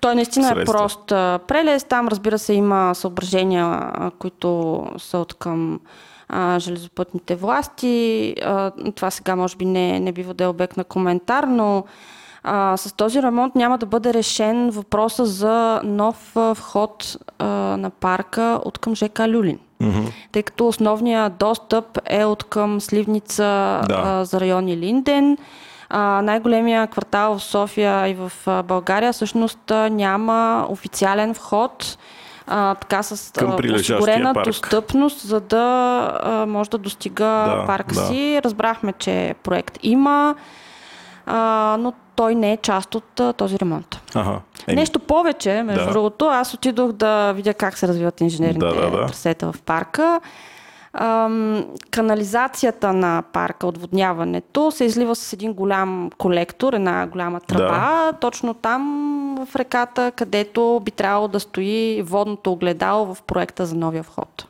Той 0.00 0.14
наистина 0.14 0.46
е 0.46 0.50
средства. 0.50 0.78
прост 0.78 1.12
а, 1.12 1.38
прелез. 1.48 1.84
Там, 1.84 2.08
разбира 2.08 2.38
се, 2.38 2.52
има 2.54 2.94
съображения, 2.94 3.90
които 4.18 4.82
са 4.98 5.18
от 5.18 5.34
към 5.34 5.80
а, 6.28 6.58
железопътните 6.58 7.36
власти. 7.36 8.34
А, 8.44 8.70
това 8.94 9.10
сега 9.10 9.36
може 9.36 9.56
би 9.56 9.64
не, 9.64 10.00
не 10.00 10.12
бива 10.12 10.34
да 10.34 10.44
е 10.44 10.48
обект 10.48 10.76
на 10.76 10.84
коментар, 10.84 11.44
но 11.44 11.84
А, 12.42 12.76
с 12.76 12.92
този 12.92 13.22
ремонт 13.22 13.54
няма 13.54 13.78
да 13.78 13.86
бъде 13.86 14.14
решен 14.14 14.70
въпроса 14.70 15.26
за 15.26 15.80
нов 15.84 16.36
вход 16.54 17.16
а, 17.38 17.46
на 17.76 17.90
парка 17.90 18.60
от 18.64 18.78
към 18.78 18.94
ЖК 18.94 19.20
Люлин. 19.28 19.58
Mm-hmm. 19.82 20.12
Тъй 20.32 20.42
като 20.42 20.68
основният 20.68 21.36
достъп 21.38 21.98
е 22.06 22.24
от 22.24 22.44
към 22.44 22.80
Сливница 22.80 23.44
Да. 23.88 24.02
а, 24.04 24.24
за 24.24 24.40
райони 24.40 24.76
Линден. 24.76 25.36
Най-големия 26.22 26.86
квартал 26.86 27.38
в 27.38 27.42
София 27.42 28.08
и 28.08 28.14
в 28.14 28.32
България 28.64 29.12
всъщност 29.12 29.58
няма 29.90 30.66
официален 30.68 31.34
вход. 31.34 31.98
А, 32.46 32.74
така 32.74 33.02
с 33.02 33.32
Към 33.32 33.54
осигурена 33.74 34.34
парк. 34.34 34.46
достъпност, 34.46 35.20
за 35.20 35.40
да 35.40 35.58
а, 36.22 36.46
може 36.46 36.70
да 36.70 36.78
достига 36.78 37.24
Да, 37.24 37.64
парка 37.66 37.94
да. 37.94 38.00
си. 38.00 38.40
Разбрахме, 38.44 38.92
че 38.92 39.34
проект 39.42 39.78
има, 39.82 40.34
а, 41.26 41.76
но 41.80 41.92
той 42.16 42.34
не 42.34 42.52
е 42.52 42.56
част 42.56 42.94
от 42.94 43.20
а, 43.20 43.32
този 43.32 43.58
ремонт. 43.58 44.00
Ага. 44.14 44.38
Еми, 44.66 44.76
Нещо 44.76 44.98
повече, 44.98 45.62
между 45.62 45.84
Да. 45.84 45.90
другото, 45.90 46.24
аз 46.26 46.54
отидох 46.54 46.92
да 46.92 47.32
видя 47.32 47.54
как 47.54 47.78
се 47.78 47.88
развиват 47.88 48.20
инженерните 48.20 48.66
Да, 48.66 48.90
да, 48.90 48.90
да. 48.90 49.06
трасета 49.06 49.52
в 49.52 49.62
парка. 49.62 50.20
Ам, 50.92 51.66
канализацията 51.90 52.92
на 52.92 53.22
парка, 53.32 53.66
отводняването, 53.66 54.70
се 54.70 54.84
излива 54.84 55.16
с 55.16 55.32
един 55.32 55.52
голям 55.52 56.10
колектор, 56.18 56.72
една 56.72 57.06
голяма 57.06 57.40
тръба, 57.40 58.12
точно 58.20 58.54
там 58.54 59.46
в 59.46 59.56
реката, 59.56 60.12
където 60.16 60.80
би 60.84 60.90
трябвало 60.90 61.28
да 61.28 61.40
стои 61.40 62.02
водното 62.06 62.52
огледало 62.52 63.14
в 63.14 63.22
проекта 63.22 63.66
за 63.66 63.74
новия 63.74 64.02
вход. 64.02 64.46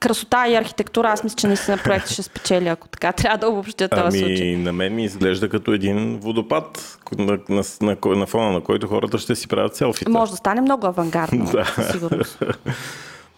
Красота 0.00 0.48
и 0.48 0.54
архитектура, 0.54 1.08
аз 1.08 1.24
мисля, 1.24 1.36
че 1.36 1.46
наистина 1.46 1.78
проектът 1.84 2.10
ще 2.12 2.22
спечели, 2.22 2.68
ако 2.68 2.88
така 2.88 3.12
трябва 3.12 3.38
да 3.38 3.48
обобщя 3.48 3.88
този 3.88 4.18
случай. 4.18 4.54
Ами, 4.54 4.64
на 4.64 4.72
мен 4.72 4.94
ми 4.94 5.04
изглежда 5.04 5.48
като 5.48 5.72
един 5.72 6.18
водопад, 6.18 6.98
на, 7.18 7.38
на, 7.48 7.62
на, 7.82 7.96
на 8.04 8.26
фона 8.26 8.52
на 8.52 8.60
който 8.60 8.86
хората 8.86 9.18
ще 9.18 9.34
си 9.34 9.48
правят 9.48 9.76
селфита. 9.76 10.10
Може 10.10 10.30
да 10.30 10.36
стане 10.36 10.60
много 10.60 10.86
авангардно, 10.86 11.44
Да. 11.52 11.64
със 11.64 11.92
сигурност. 11.92 12.42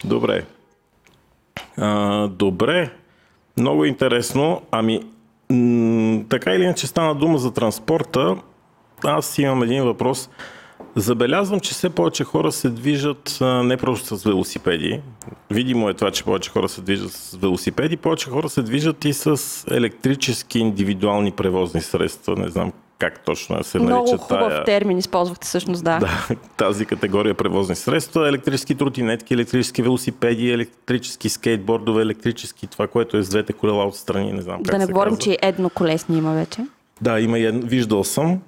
Добре. 0.05 0.45
А, 1.79 2.29
добре. 2.29 2.91
Много 3.59 3.85
интересно. 3.85 4.63
Ами, 4.71 5.01
м- 5.51 6.25
така 6.29 6.53
или 6.55 6.63
иначе 6.65 6.87
стана 6.87 7.15
дума 7.15 7.39
за 7.39 7.51
транспорта. 7.51 8.37
Аз 9.05 9.39
имам 9.39 9.63
един 9.63 9.85
въпрос. 9.85 10.31
Забелязвам, 10.97 11.61
че 11.61 11.75
все 11.75 11.91
повече 11.91 12.25
хора 12.25 12.53
се 12.53 12.71
движат 12.71 13.39
не 13.41 13.77
просто 13.77 14.17
с 14.17 14.25
велосипеди. 14.25 15.01
Видимо 15.51 15.89
е 15.89 15.95
това, 15.95 16.11
че 16.11 16.25
повече 16.25 16.51
хора 16.51 16.69
се 16.69 16.81
движат 16.81 17.13
с 17.13 17.37
велосипеди, 17.37 17.97
повече 17.97 18.31
хора 18.31 18.49
се 18.49 18.63
движат 18.63 19.05
и 19.05 19.13
с 19.13 19.41
електрически 19.71 20.59
индивидуални 20.59 21.33
превозни 21.33 21.81
средства. 21.81 22.37
Не 22.37 22.49
знам 22.49 22.73
как 23.05 23.25
точно 23.25 23.57
да 23.57 23.65
се 23.65 23.79
Много 23.79 24.07
нарича 24.11 24.17
хубав 24.19 24.49
тая... 24.49 24.65
термин 24.65 24.99
използвахте 24.99 25.47
всъщност, 25.47 25.85
да. 25.85 25.99
Да, 25.99 26.37
тази 26.57 26.87
категория 26.87 27.35
превозни 27.35 27.77
средства, 27.77 28.29
електрически 28.29 28.75
тротинетки, 28.75 29.35
електрически 29.35 29.83
велосипеди, 29.83 30.51
електрически 30.51 31.29
скейтбордове, 31.29 32.03
електрически 32.03 32.67
това, 32.67 32.87
което 32.87 33.17
е 33.17 33.23
с 33.23 33.29
двете 33.29 33.53
колела 33.53 33.87
отстрани, 33.87 34.33
не 34.33 34.43
знам 34.43 34.63
как 34.63 34.73
Да 34.73 34.79
не 34.79 34.87
говорим, 34.87 35.11
казва. 35.11 35.23
че 35.23 35.39
едноколесни 35.43 36.19
има 36.19 36.33
вече. 36.35 36.61
Да, 37.01 37.21
има 37.21 37.39
и 37.39 37.45
едно, 37.45 37.67
виждал 37.67 38.05
съм. 38.05 38.41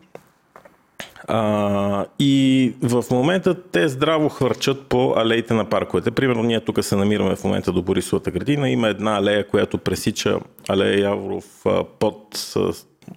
А, 1.29 2.05
и 2.19 2.75
в 2.83 3.05
момента 3.11 3.63
те 3.63 3.89
здраво 3.89 4.29
хвърчат 4.29 4.87
по 4.87 5.15
алеите 5.17 5.55
на 5.55 5.65
парковете. 5.65 6.11
Примерно 6.11 6.43
ние 6.43 6.61
тук 6.61 6.85
се 6.85 6.97
намираме 6.97 7.37
в 7.37 7.45
момента 7.45 7.73
до 7.73 7.83
Борисовата 7.83 8.31
градина. 8.31 8.69
Има 8.71 8.89
една 8.89 9.17
алея, 9.17 9.49
която 9.49 9.79
пресича 9.79 10.39
алея 10.69 11.01
Яворов 11.01 11.45
а, 11.67 11.85
под, 11.99 12.17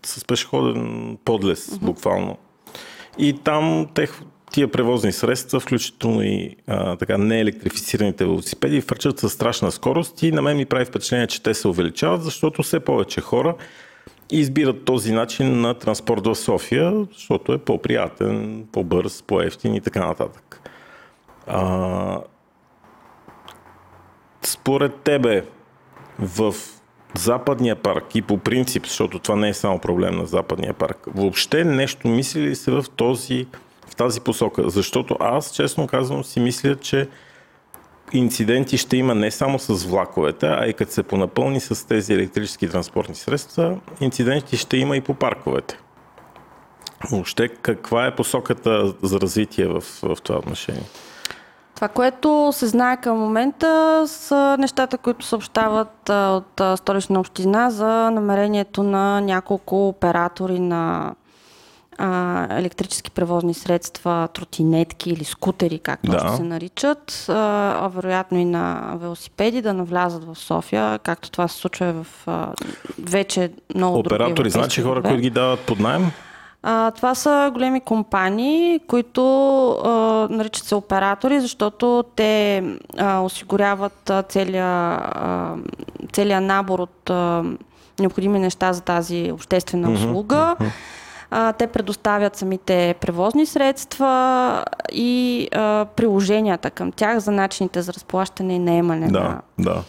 с, 0.06 0.25
пешеходен 0.25 1.17
подлез, 1.25 1.80
буквално. 1.82 2.38
И 3.17 3.34
там 3.43 3.88
те, 3.93 4.08
тия 4.52 4.71
превозни 4.71 5.12
средства, 5.12 5.60
включително 5.60 6.21
и 6.21 6.56
а, 6.67 6.95
така 6.95 7.17
неелектрифицираните 7.17 8.25
велосипеди, 8.25 8.82
фърчат 8.82 9.19
със 9.19 9.34
страшна 9.34 9.71
скорост 9.71 10.23
и 10.23 10.32
на 10.32 10.41
мен 10.41 10.58
ми 10.58 10.65
прави 10.65 10.86
впечатление, 10.86 11.28
че 11.28 11.43
те 11.43 11.54
се 11.54 11.67
увеличават, 11.67 12.23
защото 12.23 12.63
все 12.63 12.80
повече 12.80 13.21
хора 13.21 13.56
избират 14.32 14.86
този 14.86 15.12
начин 15.12 15.62
на 15.62 15.73
транспорт 15.73 16.25
в 16.25 16.36
София, 16.36 17.06
защото 17.13 17.54
е 17.54 17.58
по-приятен, 17.58 18.65
по-бърз, 18.71 19.23
по-ефтин 19.28 19.75
и 19.75 19.82
така 19.82 20.08
нататък. 20.08 20.69
А, 21.47 22.21
според 24.41 24.95
тебе 24.95 25.45
в 26.19 26.56
Западния 27.15 27.76
парк 27.76 28.15
и 28.15 28.22
по 28.22 28.38
принцип, 28.38 28.86
защото 28.86 29.19
това 29.19 29.36
не 29.36 29.50
е 29.50 29.54
само 29.54 29.80
проблем 29.80 30.15
на 30.15 30.26
Западния 30.26 30.74
парк, 30.74 30.98
въобще 31.15 31.63
нещо 31.63 32.08
мисли 32.08 32.41
ли 32.41 32.56
се 32.56 32.72
в, 32.72 32.86
този, 32.95 33.48
в 33.89 33.95
тази 33.95 34.22
посока? 34.22 34.69
Защото 34.69 35.17
аз, 35.19 35.54
честно 35.54 35.88
казвам, 35.88 36.24
си 36.24 36.39
мисля, 36.39 36.76
че 36.76 37.08
инциденти 38.13 38.78
ще 38.78 38.98
има 38.98 39.15
не 39.15 39.32
само 39.32 39.60
с 39.60 39.86
влаковете, 39.86 40.48
а 40.48 40.65
и 40.67 40.74
като 40.74 40.91
се 40.91 41.04
понапълни 41.04 41.60
с 41.60 41.88
тези 41.88 42.13
електрически 42.13 42.69
транспортни 42.69 43.15
средства, 43.15 43.78
инциденти 44.02 44.58
ще 44.58 44.78
има 44.78 44.98
и 44.98 45.02
по 45.02 45.13
парковете. 45.13 45.78
Въобще, 47.12 47.48
каква 47.48 48.06
е 48.06 48.15
посоката 48.15 48.93
за 49.04 49.19
развитие 49.19 49.67
в, 49.67 49.82
в 49.82 50.17
това 50.24 50.39
отношение? 50.39 50.84
Това, 51.79 51.87
което 51.87 52.49
се 52.53 52.67
знае 52.67 52.97
към 52.97 53.17
момента, 53.17 54.03
са 54.07 54.57
нещата, 54.59 54.97
които 54.97 55.25
съобщават 55.25 56.09
от 56.09 56.61
столична 56.75 57.19
община 57.19 57.69
за 57.69 58.11
намерението 58.11 58.83
на 58.83 59.21
няколко 59.21 59.87
оператори 59.87 60.59
на 60.59 61.13
а, 61.97 62.47
електрически 62.57 63.11
превозни 63.11 63.53
средства, 63.53 64.27
тротинетки 64.33 65.09
или 65.09 65.23
скутери, 65.23 65.79
както 65.79 66.11
Да. 66.11 66.33
се 66.35 66.43
наричат, 66.43 67.25
а, 67.29 67.89
вероятно 67.95 68.37
и 68.37 68.45
на 68.45 68.93
велосипеди 68.95 69.61
да 69.61 69.73
навлязат 69.73 70.23
в 70.23 70.35
София, 70.35 70.99
както 70.99 71.31
това 71.31 71.47
се 71.47 71.57
случва 71.57 71.93
в 72.03 72.27
а, 72.27 72.47
вече 72.99 73.51
много 73.75 73.97
други 73.97 74.07
Оператори, 74.07 74.31
европейски 74.31 74.59
значи 74.59 74.81
хора, 74.81 75.01
които 75.01 75.21
ги 75.21 75.29
дават 75.29 75.59
под 75.59 75.79
найем? 75.79 76.11
А, 76.63 76.91
това 76.91 77.15
са 77.15 77.50
големи 77.54 77.82
компании, 77.82 78.80
които 78.88 79.22
а, 79.72 79.89
наричат 80.30 80.63
се 80.65 80.76
оператори, 80.76 81.41
защото 81.41 82.04
те 82.15 82.63
а, 82.98 83.19
осигуряват 83.19 84.12
целия, 84.30 84.65
а, 84.65 85.56
целия 86.13 86.41
набор 86.41 86.80
от 86.80 87.10
а, 87.10 87.43
необходими 88.00 88.39
неща 88.39 88.74
за 88.74 88.82
тази 88.82 89.32
обществена 89.34 89.91
услуга. 89.91 90.56
А, 91.32 91.54
те 91.54 91.67
предоставят 91.67 92.36
самите 92.36 92.95
превозни 93.02 93.45
средства 93.45 94.65
и 94.91 95.48
а, 95.52 95.86
приложенията 95.86 96.69
към 96.69 96.91
тях 96.91 97.19
за 97.19 97.32
начините 97.32 97.82
за 97.82 97.93
разплащане 97.93 98.56
и 98.56 98.60
наемане 98.60 99.08
Да, 99.08 99.19
на 99.19 99.41
да. 99.60 99.84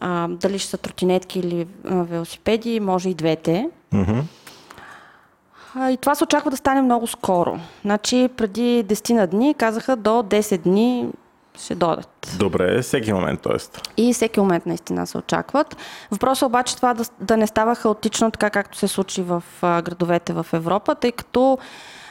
а, 0.00 0.28
дали 0.28 0.58
ще 0.58 0.70
са 0.70 0.76
тротинетки 0.76 1.38
или 1.38 1.66
а, 1.90 1.94
велосипеди, 1.94 2.80
може 2.80 3.08
и 3.08 3.14
двете. 3.14 3.68
Мгм. 3.92 4.18
И 5.80 5.96
това 5.96 6.14
се 6.14 6.24
очаква 6.24 6.50
да 6.50 6.56
стане 6.56 6.82
много 6.82 7.06
скоро. 7.06 7.58
Значи 7.82 8.28
преди 8.36 8.84
10 8.84 9.12
на 9.12 9.26
дни 9.26 9.54
казаха 9.54 9.96
до 9.96 10.10
10 10.10 10.58
дни 10.58 11.08
ще 11.58 11.74
дойдат. 11.74 12.36
Добре, 12.38 12.82
всеки 12.82 13.12
момент, 13.12 13.40
т.е. 13.40 13.80
И 13.96 14.14
всеки 14.14 14.40
момент 14.40 14.66
наистина 14.66 15.06
се 15.06 15.18
очакват. 15.18 15.76
Въпросът 16.10 16.42
е 16.42 16.46
обаче 16.46 16.76
това 16.76 16.94
да, 16.94 17.04
да 17.20 17.36
не 17.36 17.46
става 17.46 17.74
хаотично, 17.74 18.30
така 18.30 18.50
както 18.50 18.78
се 18.78 18.88
случи 18.88 19.22
в 19.22 19.42
а, 19.62 19.82
градовете 19.82 20.32
в 20.32 20.46
Европа, 20.52 20.94
тъй 20.94 21.12
като 21.12 21.58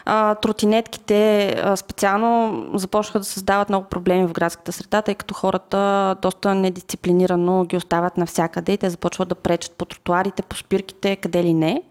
а, 0.06 0.36
тротинетките 0.36 1.49
а, 1.63 1.78
специално 1.78 2.63
започнаха 2.73 3.19
да 3.19 3.25
създават 3.25 3.69
много 3.69 3.88
проблеми 3.88 4.28
в 4.28 4.34
градската 4.34 4.71
среда, 4.71 5.01
тъй 5.01 5.15
като 5.15 5.34
хората 5.34 6.15
доста 6.21 6.56
недисциплинирано 6.56 7.65
ги 7.65 7.78
оставят 7.78 8.17
навсякъде 8.17 8.71
и 8.71 8.78
те 8.78 8.89
започват 8.89 9.30
да 9.30 9.36
пречат 9.36 9.71
по 9.71 9.86
тротуарите, 9.86 10.41
по 10.41 10.56
спирките, 10.56 11.15
къде 11.15 11.43
ли 11.43 11.54
не. 11.54 11.82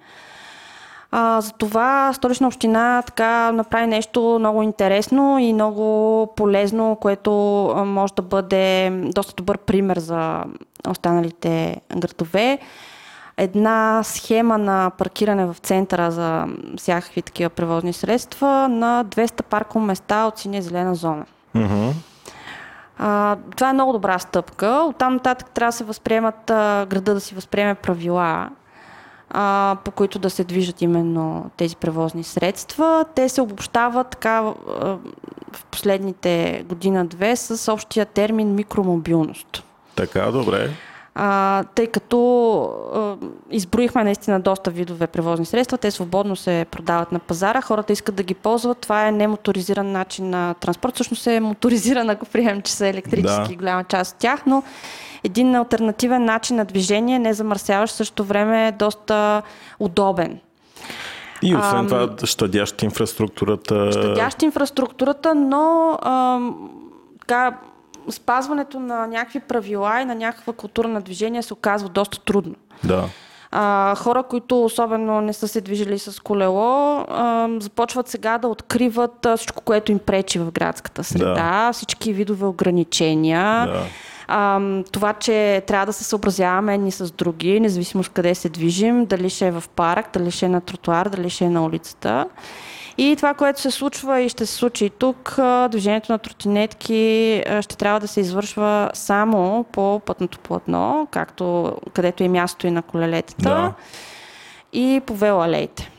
А, 1.16 1.40
затова 1.40 2.12
столична 2.12 2.46
община 2.46 3.03
така 3.03 3.53
направи 3.53 3.87
нещо 3.87 4.37
много 4.38 4.62
интересно 4.62 5.38
и 5.38 5.53
много 5.53 6.27
полезно, 6.37 6.98
което 7.00 7.31
може 7.87 8.14
да 8.14 8.22
бъде 8.22 8.90
доста 9.05 9.35
добър 9.37 9.59
пример 9.59 9.98
за 9.98 10.44
останалите 10.88 11.81
градове. 11.96 12.59
Една 13.37 14.00
схема 14.05 14.59
на 14.59 14.90
паркиране 14.98 15.46
в 15.46 15.57
центъра 15.59 16.11
за 16.11 16.46
всякакви 16.77 17.22
такива 17.22 17.50
превозни 17.50 17.92
средства 17.92 18.68
на 18.68 19.05
200 19.05 19.42
паркови 19.42 19.85
места 19.85 20.24
от 20.24 20.38
синя 20.38 20.57
и 20.57 20.62
зелена 20.62 20.94
зона. 20.94 21.24
Мгм. 21.55 21.90
А, 22.98 23.37
това 23.57 23.70
е 23.70 23.72
много 23.72 23.92
добра 23.92 24.18
стъпка. 24.18 24.87
Оттам 24.88 25.14
нататък 25.14 25.50
трябва 25.50 25.68
да 25.68 25.77
се 25.77 25.85
възприемат, 25.85 26.50
а, 26.50 26.87
града 26.87 27.14
да 27.14 27.20
си 27.20 27.35
възприеме 27.35 27.74
правила, 27.74 28.48
а, 29.37 29.77
по 29.85 29.90
които 29.90 30.18
да 30.18 30.31
се 30.31 30.44
движат 30.44 30.83
именно 30.83 31.51
тези 31.57 31.77
превозни 31.77 32.25
средства. 32.25 33.05
Те 33.14 33.29
се 33.29 33.40
обобщават 33.40 34.09
така 34.09 34.40
в 34.40 35.64
последните 35.70 36.64
година-две 36.68 37.37
с 37.37 37.73
общия 37.73 38.07
термин 38.07 38.55
микромобилност. 38.55 39.62
Така, 39.97 40.31
добре. 40.31 40.70
А, 41.14 41.64
тъй 41.75 41.87
като 41.87 42.61
а, 42.94 43.16
изброихме 43.51 44.05
наистина 44.05 44.40
доста 44.40 44.70
видове 44.70 45.07
превозни 45.07 45.47
средства. 45.47 45.79
Те 45.79 45.90
свободно 45.90 46.37
се 46.37 46.66
продават 46.70 47.12
на 47.12 47.18
пазара. 47.18 47.61
Хората 47.61 47.92
искат 47.92 48.14
да 48.14 48.23
ги 48.23 48.35
ползват. 48.35 48.79
Това 48.79 49.09
е 49.09 49.12
немоторизиран 49.12 49.92
начин 49.92 50.31
на 50.31 50.55
транспорт. 50.55 50.94
Всъщност 50.94 51.27
е 51.27 51.40
моторизиран, 51.40 52.11
ако 52.11 52.27
приемем, 52.27 52.62
че 52.62 52.73
са 52.73 52.87
електрически 52.87 53.49
да. 53.49 53.57
голяма 53.57 53.85
част 53.85 54.12
от 54.12 54.18
тях, 54.18 54.47
но 54.47 54.62
един 55.24 55.54
альтернативен 55.54 56.24
начин 56.24 56.56
на 56.56 56.64
движение, 56.64 57.18
не 57.18 57.34
замърсяващ, 57.34 57.94
също 57.94 58.24
време 58.24 58.68
е 58.68 58.72
доста 58.72 59.42
удобен. 59.80 60.38
И 61.42 61.56
освен 61.56 61.87
това, 61.87 62.08
щадящ 62.24 62.82
инфраструктурата. 62.82 63.92
Щадящ 63.92 64.42
инфраструктурата, 64.42 65.34
но 65.34 65.98
ам, 66.02 66.70
така, 67.20 67.58
спазването 68.10 68.80
на 68.80 69.06
някакви 69.06 69.40
правила 69.40 70.00
и 70.00 70.04
на 70.04 70.14
някаква 70.14 70.52
култура 70.52 70.88
на 70.88 71.00
движение 71.00 71.42
се 71.42 71.52
оказва 71.52 71.88
доста 71.88 72.20
трудно. 72.20 72.54
Да. 72.84 73.04
А, 73.50 73.94
хора, 73.94 74.22
които 74.22 74.64
особено 74.64 75.20
не 75.20 75.32
са 75.32 75.48
се 75.48 75.60
движили 75.60 75.98
с 75.98 76.22
колело, 76.22 77.04
а, 77.08 77.48
започват 77.60 78.08
сега 78.08 78.38
да 78.38 78.48
откриват 78.48 79.26
всичко, 79.37 79.62
което 79.62 79.92
им 79.92 79.98
пречи 79.98 80.38
в 80.38 80.52
градската 80.52 81.04
среда, 81.04 81.34
да. 81.66 81.72
всички 81.72 82.12
видове 82.12 82.46
ограничения. 82.46 83.66
Да. 83.66 83.82
А, 84.28 84.60
това, 84.92 85.12
че 85.12 85.62
трябва 85.66 85.87
да 85.87 85.92
се 85.92 86.04
съобразяваме 86.04 86.74
едни 86.74 86.92
с 86.92 87.12
други, 87.12 87.60
независимо 87.60 88.04
с 88.04 88.08
къде 88.08 88.34
се 88.34 88.48
движим, 88.48 89.06
дали 89.06 89.30
ще 89.30 89.46
е 89.46 89.50
в 89.50 89.64
парк, 89.76 90.06
дали 90.12 90.30
ще 90.30 90.46
е 90.46 90.48
на 90.48 90.60
тротуар, 90.60 91.08
дали 91.08 91.30
ще 91.30 91.44
е 91.44 91.50
на 91.50 91.64
улицата. 91.64 92.26
И 92.98 93.16
това, 93.16 93.34
което 93.34 93.60
се 93.60 93.70
случва 93.70 94.20
и 94.20 94.28
ще 94.28 94.46
се 94.46 94.54
случи 94.54 94.84
и 94.84 94.90
тук, 94.90 95.38
движението 95.68 96.12
на 96.12 96.18
тротинетки 96.18 97.42
ще 97.60 97.76
трябва 97.76 98.00
да 98.00 98.08
се 98.08 98.20
извършва 98.20 98.90
само 98.94 99.64
по 99.72 100.00
пътното 100.06 100.38
платно, 100.38 101.08
както 101.10 101.76
където 101.92 102.24
е 102.24 102.28
място 102.28 102.66
и 102.66 102.70
на 102.70 102.82
колелетата, 102.82 103.42
да. 103.42 103.72
и 104.72 105.00
по 105.06 105.14
велоалеите. 105.14 105.90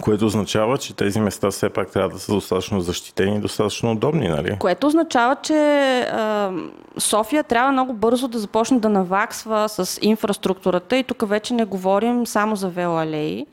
Което 0.00 0.26
означава, 0.26 0.78
че 0.78 0.96
тези 0.96 1.20
места 1.20 1.50
все 1.50 1.68
пак 1.68 1.90
трябва 1.90 2.08
да 2.08 2.18
са 2.18 2.32
достатъчно 2.32 2.80
защитени 2.80 3.40
достатъчно 3.40 3.92
удобни, 3.92 4.28
нали? 4.28 4.56
Което 4.58 4.86
означава, 4.86 5.36
че 5.42 6.00
а, 6.00 6.52
София 6.98 7.44
трябва 7.44 7.72
много 7.72 7.92
бързо 7.92 8.28
да 8.28 8.38
започне 8.38 8.78
да 8.78 8.88
наваксва 8.88 9.68
с 9.68 9.98
инфраструктурата 10.02 10.96
и 10.96 11.04
тук 11.04 11.28
вече 11.28 11.54
не 11.54 11.64
говорим 11.64 12.26
само 12.26 12.56
за 12.56 12.68
велоалеи, 12.68 13.46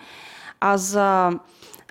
а 0.60 0.78
за 0.78 1.32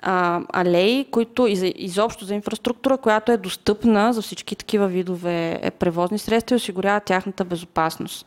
а, 0.01 0.41
алеи, 0.53 1.05
които 1.11 1.47
из, 1.47 1.61
изобщо 1.75 2.25
за 2.25 2.35
инфраструктура, 2.35 2.97
която 2.97 3.31
е 3.31 3.37
достъпна 3.37 4.13
за 4.13 4.21
всички 4.21 4.55
такива 4.55 4.87
видове 4.87 5.59
е, 5.61 5.71
превозни 5.71 6.19
средства 6.19 6.55
и 6.55 6.57
осигурява 6.57 6.99
тяхната 6.99 7.45
безопасност. 7.45 8.25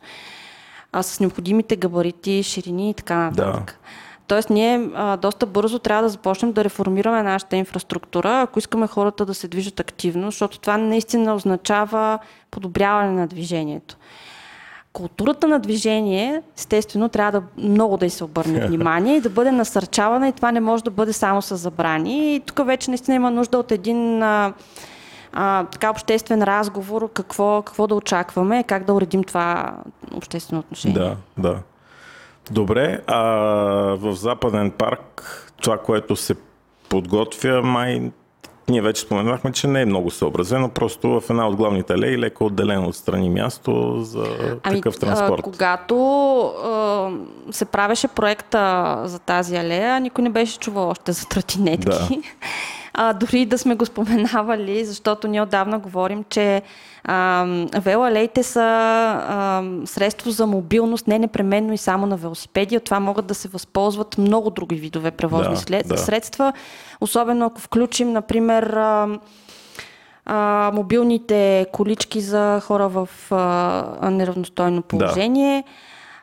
А 0.91 1.03
с 1.03 1.19
необходимите 1.19 1.75
габарити, 1.75 2.43
ширини 2.43 2.89
и 2.89 2.93
така 2.93 3.15
нататък. 3.15 3.79
Да. 3.81 3.89
Тоест, 4.27 4.49
ние 4.49 4.89
а, 4.95 5.17
доста 5.17 5.45
бързо 5.45 5.79
трябва 5.79 6.03
да 6.03 6.09
започнем 6.09 6.51
да 6.51 6.63
реформираме 6.63 7.23
нашата 7.23 7.55
инфраструктура, 7.55 8.41
ако 8.41 8.59
искаме 8.59 8.87
хората 8.87 9.25
да 9.25 9.33
се 9.33 9.47
движат 9.47 9.79
активно, 9.79 10.25
защото 10.25 10.59
това 10.59 10.77
наистина 10.77 11.35
означава 11.35 12.19
подобряване 12.51 13.11
на 13.11 13.27
движението. 13.27 13.97
Културата 14.93 15.47
на 15.47 15.59
движение, 15.59 16.41
естествено, 16.57 17.09
трябва 17.09 17.31
да 17.31 17.45
много 17.57 17.97
да 17.97 18.05
й 18.05 18.09
се 18.09 18.23
обърне 18.23 18.59
внимание 18.67 19.15
и 19.15 19.21
да 19.21 19.29
бъде 19.29 19.51
насърчавана 19.51 20.27
и 20.27 20.33
това 20.33 20.51
не 20.51 20.59
може 20.59 20.83
да 20.83 20.91
бъде 20.91 21.13
само 21.13 21.41
с 21.41 21.57
забрани. 21.57 22.35
И 22.35 22.39
тук 22.39 22.65
вече 22.65 22.91
наистина 22.91 23.15
има 23.15 23.31
нужда 23.31 23.57
от 23.57 23.71
един 23.71 24.23
а, 24.23 24.53
а, 25.33 25.63
така 25.63 25.89
обществен 25.89 26.43
разговор, 26.43 27.09
какво, 27.13 27.61
какво 27.61 27.87
да 27.87 27.95
очакваме, 27.95 28.63
как 28.63 28.83
да 28.83 28.93
уредим 28.93 29.23
това 29.23 29.73
обществено 30.15 30.59
отношение. 30.59 30.99
Да, 30.99 31.15
да. 31.37 31.59
Добре, 32.51 33.01
а 33.07 33.21
в 33.95 34.13
Западен 34.15 34.71
парк 34.71 35.23
това, 35.61 35.77
което 35.77 36.15
се 36.15 36.35
подготвя, 36.89 37.61
май 37.61 38.11
ние 38.69 38.81
вече 38.81 39.01
споменахме, 39.01 39.51
че 39.51 39.67
не 39.67 39.81
е 39.81 39.85
много 39.85 40.11
съобразено, 40.11 40.69
просто 40.69 41.21
в 41.21 41.23
една 41.29 41.47
от 41.47 41.55
главните 41.55 41.93
алеи 41.93 42.17
леко 42.17 42.45
отделено 42.45 42.87
отстрани 42.87 43.29
място 43.29 44.01
за 44.01 44.25
ами, 44.63 44.75
такъв 44.75 44.99
транспорт. 44.99 45.39
А, 45.39 45.43
когато 45.43 45.95
а, 46.39 47.11
се 47.51 47.65
правеше 47.65 48.07
проекта 48.07 49.01
за 49.05 49.19
тази 49.19 49.55
алея, 49.55 49.99
никой 49.99 50.23
не 50.23 50.29
беше 50.29 50.59
чувал 50.59 50.89
още 50.89 51.11
за 51.11 51.27
тротинетки. 51.27 51.85
Да. 51.85 52.07
А, 52.93 53.13
дори 53.13 53.45
да 53.45 53.57
сме 53.57 53.75
го 53.75 53.85
споменавали, 53.85 54.85
защото 54.85 55.27
ние 55.27 55.41
отдавна 55.41 55.79
говорим, 55.79 56.23
че 56.29 56.61
велоалеите 57.75 58.43
са 58.43 58.61
а, 58.61 59.63
средство 59.85 60.31
за 60.31 60.47
мобилност, 60.47 61.07
не 61.07 61.19
непременно 61.19 61.73
и 61.73 61.77
само 61.77 62.05
на 62.05 62.17
велосипеди. 62.17 62.77
От 62.77 62.83
това 62.83 62.99
могат 62.99 63.25
да 63.25 63.35
се 63.35 63.47
възползват 63.47 64.17
много 64.17 64.49
други 64.49 64.75
видове 64.75 65.11
превозни 65.11 65.53
да, 65.53 65.59
след, 65.59 65.87
да. 65.87 65.97
средства. 65.97 66.53
Особено 67.01 67.45
ако 67.45 67.61
включим, 67.61 68.11
например, 68.11 68.63
а, 68.63 69.19
а, 70.25 70.71
мобилните 70.73 71.65
колички 71.71 72.21
за 72.21 72.61
хора 72.63 72.87
в 72.89 73.09
а, 73.31 74.09
неравностойно 74.09 74.81
положение. 74.81 75.63
Да. 75.67 75.71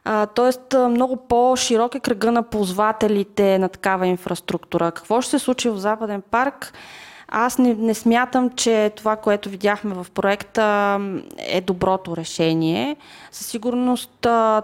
А, 0.04 0.26
тоест, 0.26 0.60
много 0.90 1.16
по-широк 1.16 1.94
е 1.94 2.00
кръга 2.00 2.32
на 2.32 2.42
ползвателите 2.42 3.58
на 3.58 3.68
такава 3.68 4.06
инфраструктура. 4.06 4.92
Какво 4.92 5.20
ще 5.20 5.30
се 5.30 5.38
случи 5.38 5.68
в 5.68 5.76
Западен 5.76 6.22
парк? 6.30 6.72
Аз 7.28 7.58
не, 7.58 7.74
не 7.74 7.94
смятам, 7.94 8.50
че 8.50 8.92
това, 8.96 9.16
което 9.16 9.48
видяхме 9.48 9.94
в 9.94 10.06
проекта 10.14 10.98
е 11.38 11.60
доброто 11.60 12.16
решение. 12.16 12.96
Със 13.32 13.46
сигурност 13.46 14.10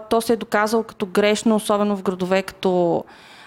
то 0.09 0.21
се 0.21 0.33
е 0.33 0.37
доказало 0.37 0.83
като 0.83 1.05
грешно, 1.05 1.55
особено 1.55 1.97
в 1.97 2.03
градове 2.03 2.43
като 2.43 3.03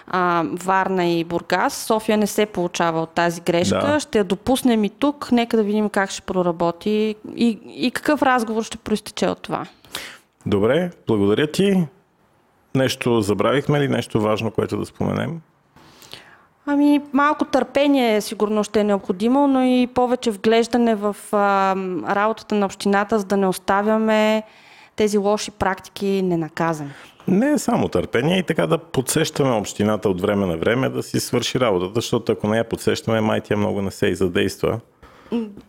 а, 0.07 0.43
Варна 0.53 1.05
и 1.05 1.23
Бургас. 1.23 1.73
София 1.73 2.17
не 2.17 2.27
се 2.27 2.45
получава 2.45 3.01
от 3.01 3.09
тази 3.09 3.41
грешка. 3.41 3.87
Да. 3.87 3.99
Ще 3.99 4.17
я 4.17 4.23
допуснем 4.23 4.83
и 4.83 4.89
тук. 4.89 5.31
Нека 5.31 5.57
да 5.57 5.63
видим 5.63 5.89
как 5.89 6.09
ще 6.09 6.21
проработи 6.21 7.15
и, 7.35 7.59
и 7.67 7.91
какъв 7.91 8.21
разговор 8.21 8.63
ще 8.63 8.77
проистече 8.77 9.27
от 9.27 9.41
това. 9.41 9.65
Добре, 10.45 10.91
благодаря 11.07 11.47
ти. 11.47 11.87
Нещо 12.75 13.21
забравихме 13.21 13.79
ли? 13.79 13.87
Нещо 13.87 14.21
важно, 14.21 14.51
което 14.51 14.77
да 14.77 14.85
споменем? 14.85 15.41
Ами, 16.65 17.01
малко 17.13 17.45
търпение 17.45 18.21
сигурно 18.21 18.63
ще 18.63 18.79
е 18.79 18.83
необходимо, 18.83 19.47
но 19.47 19.63
и 19.63 19.87
повече 19.87 20.31
вглеждане 20.31 20.95
в 20.95 21.15
а, 21.31 21.75
работата 22.15 22.55
на 22.55 22.65
общината, 22.65 23.19
за 23.19 23.25
да 23.25 23.37
не 23.37 23.47
оставяме 23.47 24.43
тези 24.95 25.17
лоши 25.17 25.51
практики 25.51 26.21
ненаказани. 26.23 26.89
Не 27.27 27.51
е 27.51 27.57
само 27.57 27.87
търпение 27.87 28.37
и 28.39 28.43
така 28.43 28.67
да 28.67 28.77
подсещаме 28.77 29.51
общината 29.51 30.09
от 30.09 30.21
време 30.21 30.45
на 30.45 30.57
време 30.57 30.89
да 30.89 31.03
си 31.03 31.19
свърши 31.19 31.59
работата, 31.59 31.91
защото 31.95 32.31
ако 32.31 32.47
не 32.47 32.57
я 32.57 32.63
подсещаме, 32.63 33.21
май 33.21 33.41
тя 33.41 33.57
много 33.57 33.81
не 33.81 33.91
се 33.91 34.07
и 34.07 34.15
задейства. 34.15 34.79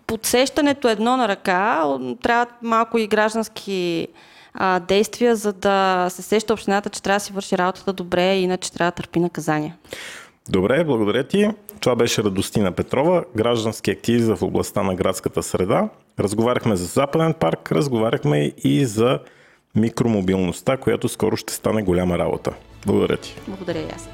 Подсещането 0.07 0.89
е 0.89 0.93
едно 0.93 1.17
на 1.17 1.29
ръка, 1.29 1.85
трябва 2.23 2.47
малко 2.63 2.99
и 2.99 3.07
граждански 3.07 4.09
а, 4.57 4.81
действия, 4.81 5.37
за 5.37 5.53
да 5.53 6.07
се 6.11 6.23
сеща 6.23 6.53
общината, 6.53 6.91
че 6.91 7.03
трябва 7.03 7.17
да 7.17 7.25
си 7.25 7.33
върши 7.33 7.59
работата 7.59 7.93
добре, 7.93 8.37
иначе 8.37 8.73
трябва 8.73 8.91
да 8.91 8.95
търпи 8.95 9.21
наказания. 9.21 9.77
Добре, 10.49 10.85
благодаря 10.85 11.25
ти. 11.25 11.49
Това 11.81 11.97
беше 11.97 12.23
Радостина 12.23 12.73
Петрова, 12.73 13.25
граждански 13.37 13.91
активист 13.91 14.27
в 14.27 14.43
областта 14.43 14.83
на 14.83 14.95
градската 14.95 15.43
среда. 15.43 15.89
Разговаряхме 16.19 16.77
за 16.77 16.87
Западен 16.87 17.35
парк, 17.35 17.73
разговаряхме 17.73 18.53
и 18.65 18.85
за 18.85 19.19
микромобилността, 19.75 20.77
която 20.77 21.09
скоро 21.09 21.37
ще 21.37 21.53
стане 21.53 21.83
голяма 21.83 22.19
работа. 22.19 22.53
Благодаря 22.87 23.17
ти. 23.17 23.37
Благодаря 23.49 23.79
и 23.79 23.89
аз. 23.95 24.09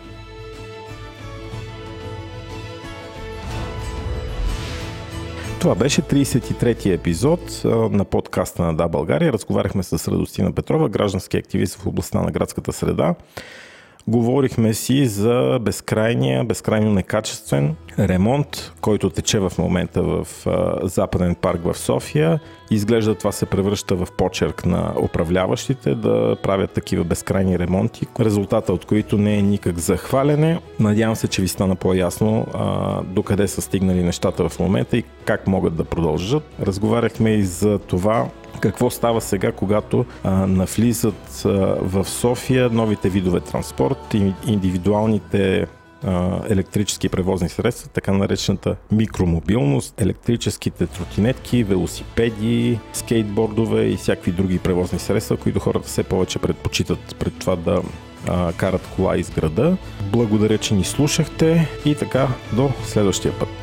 Това 5.62 5.74
беше 5.74 6.02
33-ти 6.02 6.92
епизод 6.92 7.62
на 7.64 8.04
подкаста 8.04 8.62
на 8.62 8.74
Да 8.76 8.88
България. 8.88 9.32
Разговаряхме 9.32 9.82
с 9.82 10.08
Радостина 10.08 10.52
Петрова, 10.52 10.88
граждански 10.88 11.36
активист 11.36 11.74
в 11.74 11.86
областта 11.86 12.20
на 12.20 12.30
градската 12.30 12.72
среда. 12.72 13.14
Говорихме 14.08 14.74
си 14.74 15.06
за 15.06 15.58
безкрайния, 15.62 16.44
безкрайно 16.44 16.92
некачествен 16.92 17.74
ремонт, 17.98 18.72
който 18.80 19.10
тече 19.10 19.38
в 19.38 19.52
момента 19.58 20.02
в 20.02 20.26
Западен 20.82 21.34
парк 21.34 21.60
в 21.64 21.78
София. 21.78 22.40
Изглежда 22.70 23.14
това 23.14 23.32
се 23.32 23.46
превръща 23.46 23.94
в 23.96 24.08
почерк 24.16 24.66
на 24.66 24.94
управляващите 25.02 25.94
да 25.94 26.36
правят 26.42 26.70
такива 26.70 27.04
безкрайни 27.04 27.58
ремонти, 27.58 28.06
резултата 28.20 28.72
от 28.72 28.84
които 28.84 29.18
не 29.18 29.38
е 29.38 29.42
никак 29.42 29.78
захвалене. 29.78 30.60
Надявам 30.80 31.16
се, 31.16 31.28
че 31.28 31.42
ви 31.42 31.48
стана 31.48 31.76
по-ясно 31.76 32.46
докъде 33.04 33.48
са 33.48 33.60
стигнали 33.60 34.02
нещата 34.02 34.48
в 34.48 34.60
момента 34.60 34.96
и 34.96 35.04
как 35.24 35.46
могат 35.46 35.76
да 35.76 35.84
продължат. 35.84 36.42
Разговаряхме 36.62 37.30
и 37.30 37.42
за 37.42 37.78
това 37.78 38.28
какво 38.60 38.90
става 38.90 39.20
сега, 39.20 39.52
когато 39.52 40.04
а, 40.24 40.30
навлизат 40.46 41.42
а, 41.44 41.48
в 41.80 42.04
София 42.04 42.70
новите 42.70 43.08
видове 43.08 43.40
транспорт 43.40 44.14
индивидуалните 44.46 45.66
електрически 46.48 47.08
превозни 47.08 47.48
средства, 47.48 47.88
така 47.88 48.12
наречената 48.12 48.76
микромобилност, 48.92 50.00
електрическите 50.00 50.86
тротинетки, 50.86 51.64
велосипеди, 51.64 52.78
скейтбордове 52.92 53.84
и 53.84 53.96
всякакви 53.96 54.32
други 54.32 54.58
превозни 54.58 54.98
средства, 54.98 55.36
които 55.36 55.60
хората 55.60 55.88
все 55.88 56.02
повече 56.02 56.38
предпочитат 56.38 57.16
пред 57.18 57.38
това 57.38 57.56
да 57.56 57.82
а, 58.28 58.52
карат 58.52 58.88
кола 58.96 59.16
из 59.16 59.30
града. 59.30 59.76
Благодаря, 60.12 60.58
че 60.58 60.74
ни 60.74 60.84
слушахте 60.84 61.68
и 61.84 61.94
така 61.94 62.28
до 62.52 62.70
следващия 62.84 63.38
път. 63.38 63.61